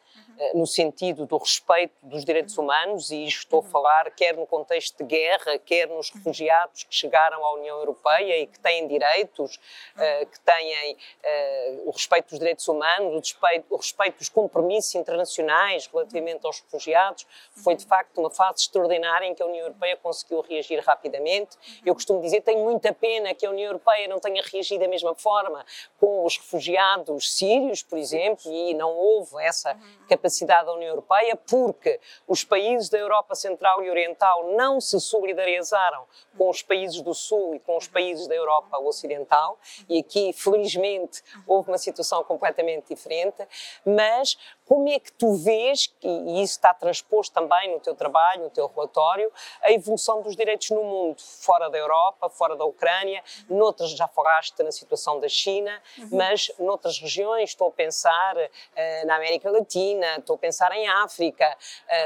no 0.54 0.66
sentido 0.66 1.26
do 1.26 1.36
respeito 1.36 1.94
dos 2.02 2.24
direitos 2.24 2.56
humanos, 2.58 3.10
e 3.10 3.24
estou 3.26 3.60
a 3.60 3.62
uhum. 3.62 3.70
falar 3.70 4.10
quer 4.10 4.36
no 4.36 4.46
contexto 4.46 4.98
de 4.98 5.04
guerra, 5.04 5.58
quer 5.58 5.88
nos 5.88 6.10
uhum. 6.10 6.16
refugiados 6.16 6.84
que 6.84 6.94
chegaram 6.94 7.44
à 7.44 7.54
União 7.54 7.78
Europeia 7.78 8.38
e 8.38 8.46
que 8.46 8.58
têm 8.58 8.86
direitos, 8.88 9.56
uh, 9.56 10.26
que 10.26 10.40
têm 10.40 10.92
uh, 10.94 11.88
o 11.88 11.90
respeito 11.90 12.30
dos 12.30 12.38
direitos 12.38 12.66
humanos, 12.68 13.14
o 13.14 13.18
respeito, 13.18 13.66
o 13.70 13.76
respeito 13.76 14.18
dos 14.18 14.28
compromissos 14.28 14.94
internacionais 14.94 15.86
relativamente 15.86 16.44
aos 16.44 16.60
refugiados. 16.60 17.26
Foi, 17.62 17.74
de 17.74 17.86
facto, 17.86 18.18
uma 18.18 18.30
fase 18.30 18.62
extraordinária 18.62 19.26
em 19.26 19.34
que 19.34 19.42
a 19.42 19.46
União 19.46 19.66
Europeia 19.66 19.96
conseguiu 19.96 20.40
reagir 20.40 20.80
rapidamente. 20.80 21.56
Eu 21.84 21.94
costumo 21.94 22.20
dizer, 22.20 22.40
tenho 22.42 22.60
muita 22.60 22.92
pena 22.92 23.34
que 23.34 23.46
a 23.46 23.50
União 23.50 23.66
Europeia 23.66 24.08
não 24.08 24.18
tenha 24.18 24.42
reagido 24.42 24.80
da 24.80 24.88
mesma 24.88 25.14
forma 25.14 25.64
com 25.98 26.24
os 26.24 26.36
refugiados 26.36 27.36
sírios, 27.36 27.82
por 27.82 27.98
exemplo, 27.98 28.50
e 28.52 28.74
não 28.74 28.90
houve 28.90 29.42
essa 29.42 29.78
capacidade 30.08 30.23
capacidade 30.24 30.66
da 30.66 30.72
União 30.72 30.88
Europeia, 30.88 31.36
porque 31.36 32.00
os 32.26 32.44
países 32.44 32.88
da 32.88 32.96
Europa 32.96 33.34
Central 33.34 33.84
e 33.84 33.90
Oriental 33.90 34.54
não 34.56 34.80
se 34.80 34.98
solidarizaram 34.98 36.04
com 36.36 36.48
os 36.48 36.62
países 36.62 37.02
do 37.02 37.12
Sul 37.12 37.54
e 37.54 37.60
com 37.60 37.76
os 37.76 37.86
países 37.86 38.26
da 38.26 38.34
Europa 38.34 38.78
Ocidental, 38.78 39.58
e 39.88 39.98
aqui, 39.98 40.32
felizmente, 40.32 41.22
houve 41.46 41.70
uma 41.70 41.78
situação 41.78 42.24
completamente 42.24 42.88
diferente, 42.88 43.46
mas 43.84 44.38
como 44.66 44.88
é 44.88 44.98
que 44.98 45.12
tu 45.12 45.34
vês, 45.34 45.94
e 46.02 46.42
isso 46.42 46.54
está 46.54 46.72
transposto 46.72 47.34
também 47.34 47.72
no 47.72 47.80
teu 47.80 47.94
trabalho, 47.94 48.44
no 48.44 48.50
teu 48.50 48.66
relatório, 48.66 49.30
a 49.62 49.70
evolução 49.72 50.22
dos 50.22 50.34
direitos 50.34 50.70
no 50.70 50.82
mundo, 50.82 51.20
fora 51.20 51.68
da 51.68 51.76
Europa, 51.76 52.30
fora 52.30 52.56
da 52.56 52.64
Ucrânia, 52.64 53.22
noutras 53.48 53.90
já 53.90 54.08
falaste 54.08 54.62
na 54.62 54.72
situação 54.72 55.20
da 55.20 55.28
China, 55.28 55.82
uhum. 55.98 56.08
mas 56.12 56.50
noutras 56.58 56.98
regiões, 56.98 57.50
estou 57.50 57.68
a 57.68 57.72
pensar 57.72 58.36
uh, 58.36 59.06
na 59.06 59.16
América 59.16 59.50
Latina, 59.50 60.16
estou 60.16 60.36
a 60.36 60.38
pensar 60.38 60.72
em 60.72 60.88
África, 60.88 61.56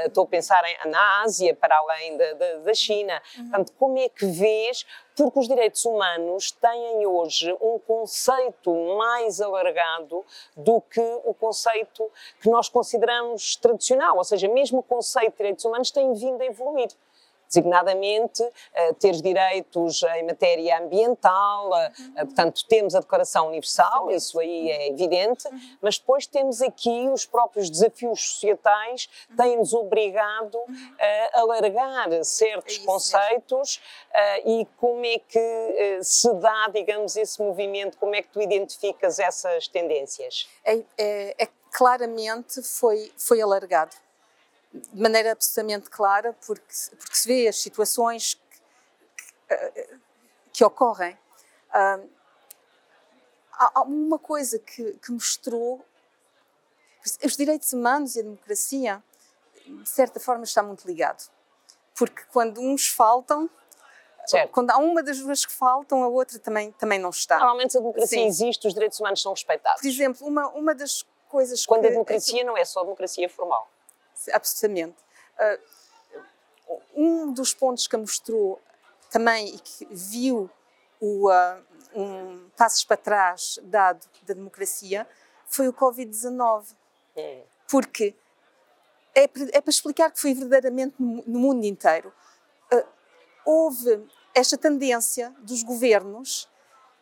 uh, 0.03 0.07
estou 0.07 0.25
a 0.25 0.27
pensar 0.27 0.61
em, 0.65 0.89
na 0.89 1.21
Ásia, 1.21 1.55
para 1.55 1.77
além 1.77 2.17
da, 2.17 2.33
da, 2.33 2.55
da 2.57 2.73
China. 2.73 3.21
Uhum. 3.37 3.49
Portanto, 3.49 3.73
como 3.77 3.97
é 3.97 4.09
que 4.09 4.25
vês 4.25 4.85
porque 5.23 5.39
os 5.39 5.49
direitos 5.49 5.83
humanos 5.83 6.49
têm 6.51 7.05
hoje 7.05 7.51
um 7.59 7.77
conceito 7.79 8.73
mais 8.97 9.41
alargado 9.41 10.23
do 10.55 10.79
que 10.79 11.01
o 11.25 11.33
conceito 11.33 12.09
que 12.41 12.49
nós 12.49 12.69
consideramos 12.69 13.57
tradicional, 13.57 14.15
ou 14.15 14.23
seja, 14.23 14.47
mesmo 14.47 14.79
o 14.79 14.83
conceito 14.83 15.31
de 15.31 15.37
direitos 15.37 15.65
humanos 15.65 15.91
tem 15.91 16.13
vindo 16.13 16.41
a 16.41 16.45
evoluir 16.45 16.87
designadamente 17.49 18.43
uh, 18.43 18.93
ter 18.99 19.13
direitos 19.13 20.03
em 20.15 20.23
matéria 20.25 20.79
ambiental, 20.79 21.69
uh, 21.69 22.25
portanto, 22.25 22.63
temos 22.67 22.95
a 22.95 22.99
Declaração 22.99 23.47
Universal, 23.47 24.11
isso 24.11 24.39
aí 24.39 24.69
é 24.69 24.89
evidente, 24.89 25.47
uhum. 25.47 25.59
mas 25.81 25.97
depois 25.97 26.27
temos 26.27 26.61
aqui 26.61 27.09
os 27.09 27.25
próprios 27.25 27.69
desafios 27.69 28.21
societais 28.21 29.09
têm-nos 29.35 29.73
obrigado 29.73 30.57
a 31.33 31.39
alargar 31.39 32.23
certos 32.23 32.79
é 32.81 32.85
conceitos 32.85 33.81
e 34.45 34.67
como 34.77 35.05
é 35.05 35.19
que 35.19 35.99
se 36.01 36.31
dá, 36.35 36.69
digamos, 36.73 37.15
esse 37.15 37.41
movimento, 37.41 37.97
como 37.97 38.15
é 38.15 38.21
que 38.21 38.29
tu 38.29 38.41
identificas 38.41 39.19
essas 39.19 39.67
tendências? 39.67 40.47
É, 40.63 40.83
é, 40.97 41.43
é 41.43 41.47
claramente 41.71 42.61
foi, 42.61 43.11
foi 43.17 43.41
alargado 43.41 43.95
de 44.73 45.01
maneira 45.01 45.31
absolutamente 45.31 45.89
clara, 45.89 46.33
porque, 46.45 46.73
porque 46.97 47.15
se 47.15 47.27
vê 47.27 47.47
as 47.47 47.59
situações 47.59 48.35
que, 48.35 49.47
que, 49.47 49.99
que 50.53 50.63
ocorrem. 50.63 51.17
há 53.51 53.81
uma 53.81 54.19
coisa 54.19 54.59
que, 54.59 54.93
que, 54.93 55.11
mostrou 55.11 55.83
os 57.23 57.35
direitos 57.35 57.73
humanos 57.73 58.15
e 58.15 58.19
a 58.19 58.23
democracia, 58.23 59.03
de 59.65 59.89
certa 59.89 60.19
forma, 60.19 60.43
está 60.43 60.61
muito 60.61 60.85
ligado. 60.85 61.29
Porque 61.95 62.23
quando 62.31 62.61
uns 62.61 62.87
faltam, 62.87 63.49
Certo. 64.27 64.51
Quando 64.51 64.69
há 64.69 64.77
uma 64.77 65.01
das 65.01 65.17
duas 65.17 65.43
que 65.43 65.51
faltam, 65.51 66.03
a 66.03 66.07
outra 66.07 66.37
também, 66.37 66.71
também 66.73 66.99
não 66.99 67.09
está. 67.09 67.39
Normalmente 67.39 67.75
a 67.75 67.79
democracia 67.79 68.19
Sim. 68.19 68.27
existe, 68.27 68.67
os 68.67 68.75
direitos 68.75 68.99
humanos 68.99 69.23
são 69.23 69.31
respeitados. 69.33 69.81
Por 69.81 69.87
exemplo, 69.87 70.27
uma, 70.27 70.47
uma 70.49 70.75
das 70.75 71.03
coisas 71.27 71.65
Quando 71.65 71.81
que... 71.81 71.87
a 71.87 71.89
democracia 71.89 72.43
não 72.43 72.55
é 72.55 72.63
só 72.63 72.83
democracia 72.83 73.27
formal 73.27 73.67
absolutamente. 74.31 74.97
Uh, 75.39 76.79
um 76.95 77.33
dos 77.33 77.53
pontos 77.53 77.87
que 77.87 77.97
mostrou 77.97 78.61
também 79.09 79.55
e 79.55 79.59
que 79.59 79.87
viu 79.91 80.49
o, 80.99 81.29
uh, 81.29 81.63
um 81.95 82.49
passos 82.57 82.83
para 82.83 82.97
trás 82.97 83.59
dado 83.63 84.05
da 84.23 84.33
democracia 84.33 85.07
foi 85.47 85.67
o 85.67 85.73
Covid-19. 85.73 86.75
É. 87.15 87.43
Porque 87.69 88.15
é, 89.15 89.23
é, 89.23 89.61
para 89.61 89.69
explicar 89.69 90.11
que 90.11 90.19
foi 90.19 90.33
verdadeiramente 90.33 90.95
no, 90.99 91.39
mundo 91.39 91.65
inteiro. 91.65 92.13
Uh, 92.71 92.85
houve 93.45 94.07
esta 94.35 94.57
tendência 94.57 95.33
dos 95.39 95.63
governos 95.63 96.47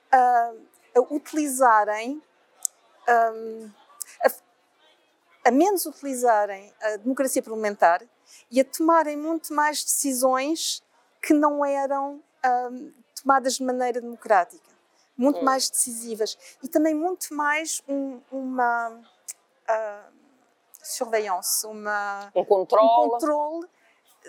a 0.10 0.54
utilizarem 1.12 2.22
um, 3.08 3.70
a 5.48 5.52
menos 5.52 5.86
utilizarem 5.86 6.74
a 6.82 6.98
democracia 6.98 7.42
parlamentar 7.42 8.04
e 8.52 8.60
a 8.60 8.66
tomarem 8.66 9.16
muito 9.16 9.54
mais 9.54 9.82
decisões 9.82 10.84
que 11.22 11.34
não 11.34 11.64
eram 11.64 12.22
um, 12.70 12.92
tomadas 13.16 13.54
de 13.54 13.64
maneira 13.64 14.02
democrática, 14.02 14.70
muito 15.18 15.40
hum. 15.40 15.44
mais 15.44 15.70
decisivas 15.70 16.38
e 16.62 16.68
também 16.68 16.94
muito 16.94 17.34
mais 17.34 17.82
um, 17.88 18.20
uma 18.30 18.90
uh, 18.90 20.14
surveillance, 20.84 21.66
uma, 21.66 22.30
um 22.36 22.44
controle. 22.44 22.86
um 22.86 23.10
controle 23.10 23.68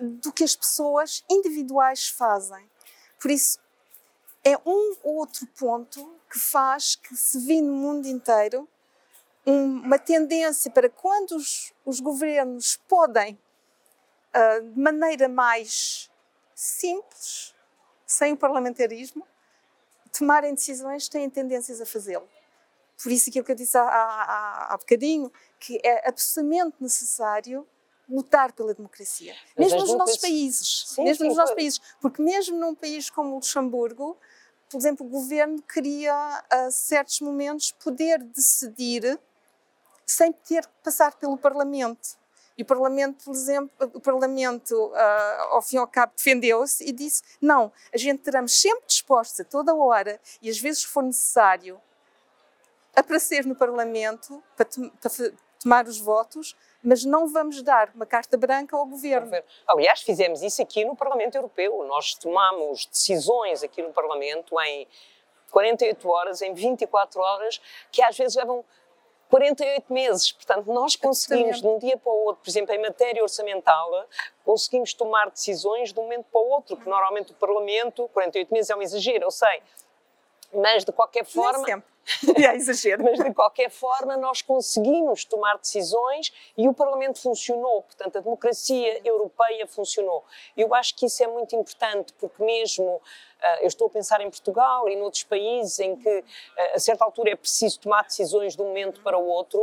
do 0.01 0.33
que 0.33 0.45
as 0.45 0.55
pessoas 0.55 1.25
individuais 1.29 2.09
fazem. 2.09 2.71
Por 3.21 3.33
isso, 3.33 3.59
é 4.45 4.57
um 4.65 4.95
outro 5.03 5.49
ponto 5.59 6.15
que 6.31 6.39
faz 6.39 6.95
que 6.95 7.17
se 7.17 7.45
vê 7.45 7.61
no 7.61 7.73
mundo 7.73 8.07
inteiro 8.07 8.69
uma 9.51 9.99
tendência 9.99 10.71
para 10.71 10.91
quando 10.91 11.33
os, 11.33 11.73
os 11.85 12.01
governos 12.01 12.77
podem, 12.89 13.39
uh, 14.35 14.63
de 14.63 14.79
maneira 14.79 15.29
mais 15.29 16.11
simples, 16.55 17.55
sem 18.07 18.33
o 18.33 18.37
parlamentarismo, 18.37 19.27
tomarem 20.17 20.55
decisões, 20.55 21.09
têm 21.09 21.31
tendências 21.31 21.81
a 21.81 21.87
fazê-lo. 21.87 22.29
Por 23.03 23.13
isso 23.13 23.31
aquilo 23.31 23.45
que 23.45 23.53
eu 23.53 23.57
disse 23.57 23.79
há, 23.79 23.83
há, 23.83 24.75
há 24.75 24.77
bocadinho, 24.77 25.33
que 25.59 25.81
é 25.85 26.09
absolutamente 26.09 26.77
necessário 26.81 27.67
lutar 28.09 28.53
pela 28.53 28.75
democracia. 28.75 29.35
Mas 29.57 29.73
mesmo 29.73 29.87
nos 29.87 29.97
nossos 29.97 30.17
países. 30.17 30.85
Sim, 30.89 31.05
mesmo 31.05 31.23
sim, 31.23 31.29
nos 31.29 31.37
nossos 31.37 31.55
países. 31.55 31.81
Porque 32.01 32.21
mesmo 32.21 32.59
num 32.59 32.75
país 32.75 33.09
como 33.09 33.31
o 33.31 33.35
Luxemburgo, 33.37 34.17
por 34.69 34.79
exemplo, 34.79 35.07
o 35.07 35.09
governo 35.09 35.63
queria, 35.63 36.45
a 36.51 36.71
certos 36.71 37.21
momentos, 37.21 37.73
poder 37.73 38.23
decidir 38.23 39.19
sem 40.13 40.33
ter 40.33 40.67
que 40.67 40.73
passar 40.83 41.15
pelo 41.17 41.37
Parlamento. 41.37 42.17
E 42.57 42.63
o 42.63 42.67
Parlamento, 42.67 43.25
por 43.25 43.35
exemplo, 43.35 43.71
o 43.95 44.01
Parlamento, 44.01 44.75
uh, 44.75 45.43
ao 45.53 45.63
fim 45.63 45.77
e 45.77 45.79
ao 45.79 45.87
cabo, 45.87 46.13
defendeu-se 46.17 46.83
e 46.83 46.91
disse: 46.91 47.23
não, 47.41 47.73
a 47.93 47.97
gente 47.97 48.23
teremos 48.23 48.61
sempre 48.61 48.85
dispostos 48.87 49.39
a 49.41 49.45
toda 49.45 49.75
hora 49.75 50.21
e 50.43 50.51
às 50.51 50.59
vezes 50.59 50.83
for 50.83 51.03
necessário 51.05 51.81
aparecer 52.97 53.47
no 53.47 53.55
Parlamento 53.55 54.43
para, 54.57 54.67
para 55.01 55.11
tomar 55.63 55.87
os 55.87 55.99
votos, 55.99 56.57
mas 56.83 57.05
não 57.05 57.29
vamos 57.29 57.63
dar 57.63 57.91
uma 57.95 58.07
carta 58.07 58.37
branca 58.37 58.77
ao 58.77 58.87
governo. 58.87 59.31
Aliás, 59.67 60.03
fizemos 60.03 60.43
isso 60.43 60.61
aqui 60.61 60.85
no 60.85 60.97
Parlamento 60.97 61.37
Europeu. 61.37 61.85
Nós 61.87 62.15
tomamos 62.15 62.87
decisões 62.87 63.63
aqui 63.63 63.83
no 63.83 63.93
Parlamento 63.93 64.59
em 64.61 64.87
48 65.51 66.09
horas, 66.09 66.43
em 66.43 66.55
24 66.55 67.21
horas, 67.21 67.61
que 67.91 68.03
às 68.03 68.17
vezes 68.17 68.37
levam 68.37 68.65
48 69.29 69.93
meses. 69.93 70.33
Portanto, 70.33 70.73
nós 70.73 70.97
conseguimos, 70.97 71.61
de 71.61 71.67
um 71.67 71.79
dia 71.79 71.97
para 71.97 72.11
o 72.11 72.25
outro, 72.25 72.43
por 72.43 72.51
exemplo, 72.51 72.75
em 72.75 72.81
matéria 72.81 73.23
orçamental, 73.23 74.07
conseguimos 74.45 74.95
tomar 74.95 75.31
decisões 75.31 75.93
de 75.93 76.01
um 76.01 76.05
momento 76.05 76.27
para 76.33 76.41
o 76.41 76.49
outro, 76.49 76.77
que 76.77 76.89
normalmente 76.89 77.33
o 77.33 77.35
Parlamento, 77.35 78.09
48 78.09 78.53
meses 78.53 78.71
é 78.71 78.77
um 78.77 78.83
exagero, 78.83 79.25
eu 79.25 79.31
sei. 79.31 79.63
Mas, 80.53 80.85
de 80.85 80.93
qualquer 80.93 81.27
forma. 81.27 81.67
Nem 81.67 82.47
é 82.47 82.57
exagero. 82.57 83.05
Mas, 83.05 83.19
de 83.19 83.35
qualquer 83.35 83.71
forma, 83.71 84.17
nós 84.17 84.41
conseguimos 84.41 85.27
tomar 85.27 85.59
decisões 85.59 86.33
e 86.57 86.67
o 86.67 86.73
Parlamento 86.73 87.21
funcionou. 87.21 87.83
Portanto, 87.83 88.17
a 88.17 88.21
democracia 88.23 89.01
europeia 89.05 89.67
funcionou. 89.67 90.25
Eu 90.57 90.75
acho 90.75 90.97
que 90.97 91.05
isso 91.05 91.23
é 91.23 91.27
muito 91.27 91.55
importante, 91.55 92.15
porque, 92.15 92.43
mesmo 92.43 93.01
eu 93.61 93.69
estou 93.69 93.87
a 93.87 93.91
pensar 93.91 94.21
em 94.21 94.31
Portugal 94.31 94.89
e 94.89 94.97
noutros 94.97 95.25
países 95.25 95.79
em 95.79 95.97
que 95.97 96.25
a 96.75 96.79
certa 96.79 97.05
altura 97.05 97.31
é 97.31 97.37
preciso 97.37 97.81
tomar 97.81 98.05
decisões 98.05 98.57
de 98.57 98.63
um 98.63 98.67
momento 98.67 99.01
para 99.01 99.19
o 99.19 99.27
outro, 99.27 99.61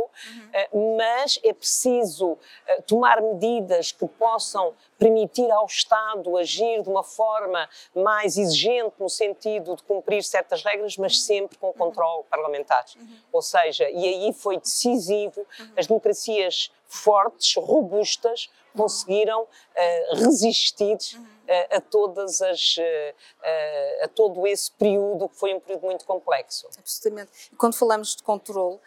uhum. 0.72 0.96
mas 0.96 1.38
é 1.42 1.52
preciso 1.52 2.38
tomar 2.86 3.20
medidas 3.20 3.92
que 3.92 4.06
possam 4.06 4.74
permitir 4.98 5.50
ao 5.50 5.66
Estado 5.66 6.36
agir 6.36 6.82
de 6.82 6.88
uma 6.88 7.02
forma 7.02 7.68
mais 7.94 8.38
exigente 8.38 8.94
no 8.98 9.08
sentido 9.08 9.76
de 9.76 9.82
cumprir 9.82 10.22
certas 10.22 10.62
regras, 10.62 10.96
mas 10.96 11.22
sempre 11.22 11.58
com 11.58 11.72
controle 11.72 12.24
parlamentar. 12.30 12.84
Uhum. 12.96 13.18
Ou 13.32 13.42
seja, 13.42 13.88
e 13.90 14.06
aí 14.06 14.32
foi 14.32 14.58
decisivo, 14.58 15.46
as 15.76 15.86
democracias 15.86 16.70
fortes, 16.86 17.54
robustas, 17.56 18.50
conseguiram 18.76 19.42
uh, 19.42 20.16
resistir 20.16 20.96
uh, 21.16 21.76
a 21.76 21.80
todas 21.80 22.42
as 22.42 22.76
uh, 22.76 24.04
a 24.04 24.08
todo 24.08 24.46
esse 24.46 24.70
período 24.72 25.28
que 25.28 25.36
foi 25.36 25.54
um 25.54 25.60
período 25.60 25.84
muito 25.84 26.04
complexo. 26.04 26.68
Absolutamente. 26.78 27.50
Quando 27.56 27.74
falamos 27.74 28.14
de 28.16 28.22
controle, 28.22 28.78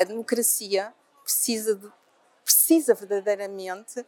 a 0.00 0.04
democracia 0.04 0.94
precisa 1.22 1.74
de, 1.74 1.90
precisa 2.44 2.94
verdadeiramente 2.94 4.04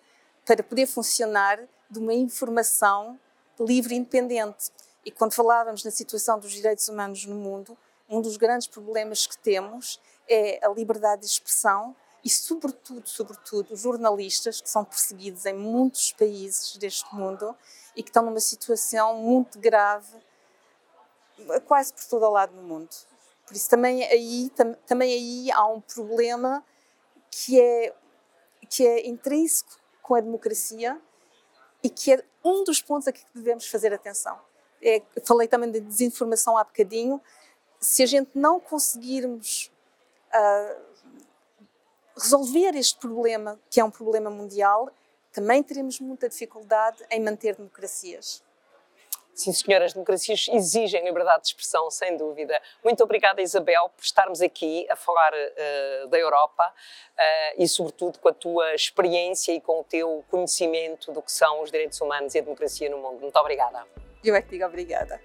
para 0.47 0.63
poder 0.63 0.87
funcionar 0.87 1.61
de 1.91 1.99
uma 1.99 2.15
informação 2.15 3.19
livre 3.59 3.95
e 3.95 3.99
independente. 3.99 4.71
E 5.05 5.11
quando 5.11 5.33
falávamos 5.33 5.85
na 5.85 5.91
situação 5.91 6.39
dos 6.39 6.53
direitos 6.53 6.89
humanos 6.89 7.25
no 7.27 7.35
mundo, 7.35 7.77
um 8.09 8.21
dos 8.21 8.37
grandes 8.37 8.67
problemas 8.67 9.27
que 9.27 9.37
temos 9.39 10.01
é 10.29 10.65
a 10.65 10.69
liberdade 10.69 11.23
de 11.23 11.29
expressão 11.29 11.95
e, 12.25 12.29
sobretudo, 12.29 13.09
sobretudo, 13.09 13.77
jornalistas 13.77 14.61
que 14.61 14.69
são 14.69 14.85
perseguidos 14.85 15.47
em 15.47 15.55
muitos 15.55 16.13
países 16.13 16.77
deste 16.77 17.15
mundo 17.15 17.57
e 17.97 18.03
que 18.03 18.11
estão 18.11 18.25
numa 18.25 18.41
situação 18.41 19.17
muito 19.17 19.59
grave, 19.59 20.17
quase 21.67 21.93
por 21.93 22.05
todo 22.05 22.27
o 22.27 22.31
lado 22.31 22.55
do 22.55 22.63
mundo. 22.63 22.91
Por 23.47 23.57
isso 23.57 23.69
também 23.69 24.05
aí, 24.05 24.51
tam, 24.51 24.75
também 24.87 25.13
aí 25.13 25.51
há 25.53 25.67
um 25.67 25.81
problema 25.81 26.65
que 27.31 27.61
é, 27.61 27.95
que 28.69 28.87
é 28.87 29.09
intrínseco 29.09 29.81
com 30.03 30.15
a 30.15 30.21
democracia 30.21 31.01
e 31.83 31.89
que 31.89 32.13
é 32.13 32.25
um 32.45 32.63
dos 32.65 32.83
pontos 32.83 33.09
a 33.09 33.13
que 33.13 33.25
devemos 33.35 33.67
fazer 33.67 33.93
atenção. 33.93 34.39
É, 34.83 35.03
falei 35.25 35.49
também 35.49 35.71
de 35.71 35.81
desinformação 35.81 36.57
há 36.57 36.65
bocadinho. 36.65 37.21
Se 37.79 38.03
a 38.03 38.07
gente 38.07 38.31
não 38.35 38.61
conseguirmos 38.61 39.71
uh, 40.29 40.90
resolver 42.17 42.77
este 42.77 42.99
problema, 42.99 43.59
que 43.71 43.81
é 43.81 43.85
um 43.85 43.91
problema 43.91 44.31
mundial, 44.31 44.91
também 45.33 45.63
teremos 45.63 46.01
muita 46.01 46.29
dificuldade 46.29 47.05
em 47.11 47.21
manter 47.21 47.57
democracias. 47.57 48.43
Sim, 49.33 49.53
senhora, 49.53 49.87
as 49.87 49.95
democracias 49.95 50.49
exigem 50.53 51.03
liberdade 51.05 51.43
de 51.43 51.49
expressão, 51.49 51.91
sem 51.91 52.17
dúvida. 52.17 52.61
Muito 52.85 53.03
obrigada, 53.03 53.41
Isabel, 53.41 53.89
por 53.97 54.03
estarmos 54.03 54.43
aqui 54.43 54.87
a 54.91 54.97
falar 54.97 55.33
uh, 55.33 56.09
da 56.09 56.19
Europa 56.19 56.67
uh, 56.67 57.63
e, 57.63 57.67
sobretudo, 57.67 58.19
com 58.19 58.29
a 58.29 58.35
tua 58.35 58.75
experiência 58.75 59.53
e 59.53 59.61
com 59.61 59.81
o 59.81 59.85
teu 59.85 60.23
conhecimento 60.31 61.11
do 61.13 61.23
que 61.23 61.33
são 61.33 61.63
os 61.63 61.71
direitos 61.71 61.99
humanos 62.01 62.35
e 62.35 62.39
a 62.39 62.43
democracia 62.43 62.91
no 62.91 62.99
mundo. 62.99 63.21
Muito 63.21 63.37
obrigada. 63.39 63.87
Eu 64.23 64.35
é 64.35 64.43
que 64.43 64.51
digo 64.51 64.67
obrigada. 64.67 65.19